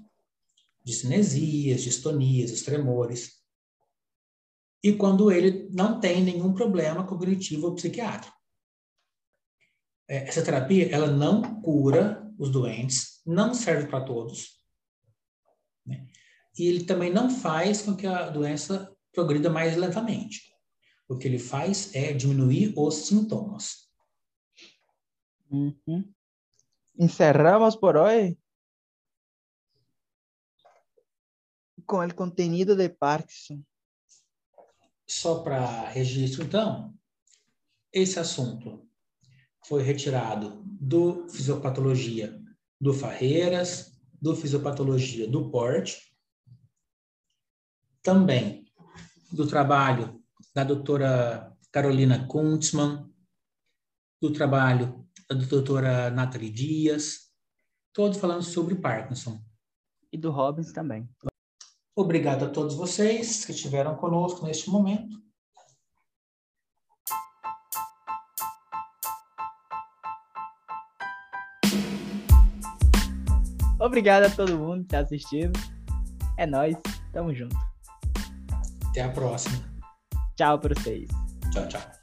discinesias, 0.88 1.82
distonias, 1.82 2.50
os 2.50 2.62
tremores, 2.62 3.42
e 4.82 4.94
quando 4.94 5.30
ele 5.30 5.68
não 5.70 6.00
tem 6.00 6.22
nenhum 6.22 6.54
problema 6.54 7.06
cognitivo 7.06 7.66
ou 7.66 7.74
psiquiátrico. 7.74 8.36
É, 10.08 10.28
essa 10.28 10.42
terapia, 10.42 10.88
ela 10.90 11.08
não 11.08 11.60
cura 11.60 12.26
os 12.38 12.50
doentes, 12.50 13.20
não 13.26 13.52
serve 13.52 13.88
para 13.88 14.04
todos, 14.04 14.62
né? 15.84 16.06
e 16.58 16.66
ele 16.66 16.84
também 16.84 17.12
não 17.12 17.28
faz 17.28 17.82
com 17.82 17.94
que 17.94 18.06
a 18.06 18.30
doença 18.30 18.96
progrida 19.12 19.50
mais 19.50 19.76
lentamente. 19.76 20.48
O 21.06 21.18
que 21.18 21.28
ele 21.28 21.38
faz 21.38 21.94
é 21.94 22.12
diminuir 22.12 22.72
os 22.76 23.06
sintomas. 23.06 23.88
Uhum. 25.50 26.12
Encerramos 26.98 27.76
por 27.76 27.96
hoje 27.96 28.38
com 31.88 32.04
o 32.04 32.14
contenido 32.14 32.76
de 32.76 32.90
Parkinson. 32.90 33.62
Só 35.08 35.42
para 35.42 35.88
registro, 35.88 36.44
então, 36.44 36.94
esse 37.90 38.20
assunto 38.20 38.86
foi 39.66 39.82
retirado 39.82 40.62
do 40.64 41.26
fisiopatologia 41.30 42.38
do 42.78 42.92
Farreiras, 42.92 43.98
do 44.20 44.36
fisiopatologia 44.36 45.26
do 45.26 45.50
Porte, 45.50 46.14
também 48.02 48.66
do 49.32 49.46
trabalho 49.46 50.22
da 50.54 50.64
doutora 50.64 51.56
Carolina 51.72 52.26
Kuntzmann, 52.26 53.10
do 54.20 54.30
trabalho 54.30 55.08
da 55.28 55.36
doutora 55.36 56.10
Nathalie 56.10 56.50
Dias, 56.50 57.32
todos 57.94 58.18
falando 58.18 58.42
sobre 58.42 58.74
Parkinson. 58.74 59.42
E 60.12 60.18
do 60.18 60.30
Robbins 60.30 60.72
também. 60.72 61.08
Obrigado 62.00 62.44
a 62.44 62.48
todos 62.48 62.76
vocês 62.76 63.44
que 63.44 63.50
estiveram 63.50 63.96
conosco 63.96 64.46
neste 64.46 64.70
momento. 64.70 65.20
Obrigado 73.80 74.26
a 74.26 74.30
todo 74.30 74.56
mundo 74.56 74.78
que 74.82 74.84
está 74.84 75.00
assistindo. 75.00 75.58
É 76.36 76.46
nós, 76.46 76.76
tamo 77.12 77.34
junto. 77.34 77.56
Até 78.90 79.02
a 79.02 79.08
próxima. 79.10 79.58
Tchau 80.36 80.56
para 80.60 80.80
vocês. 80.80 81.08
Tchau, 81.52 81.66
tchau. 81.66 81.97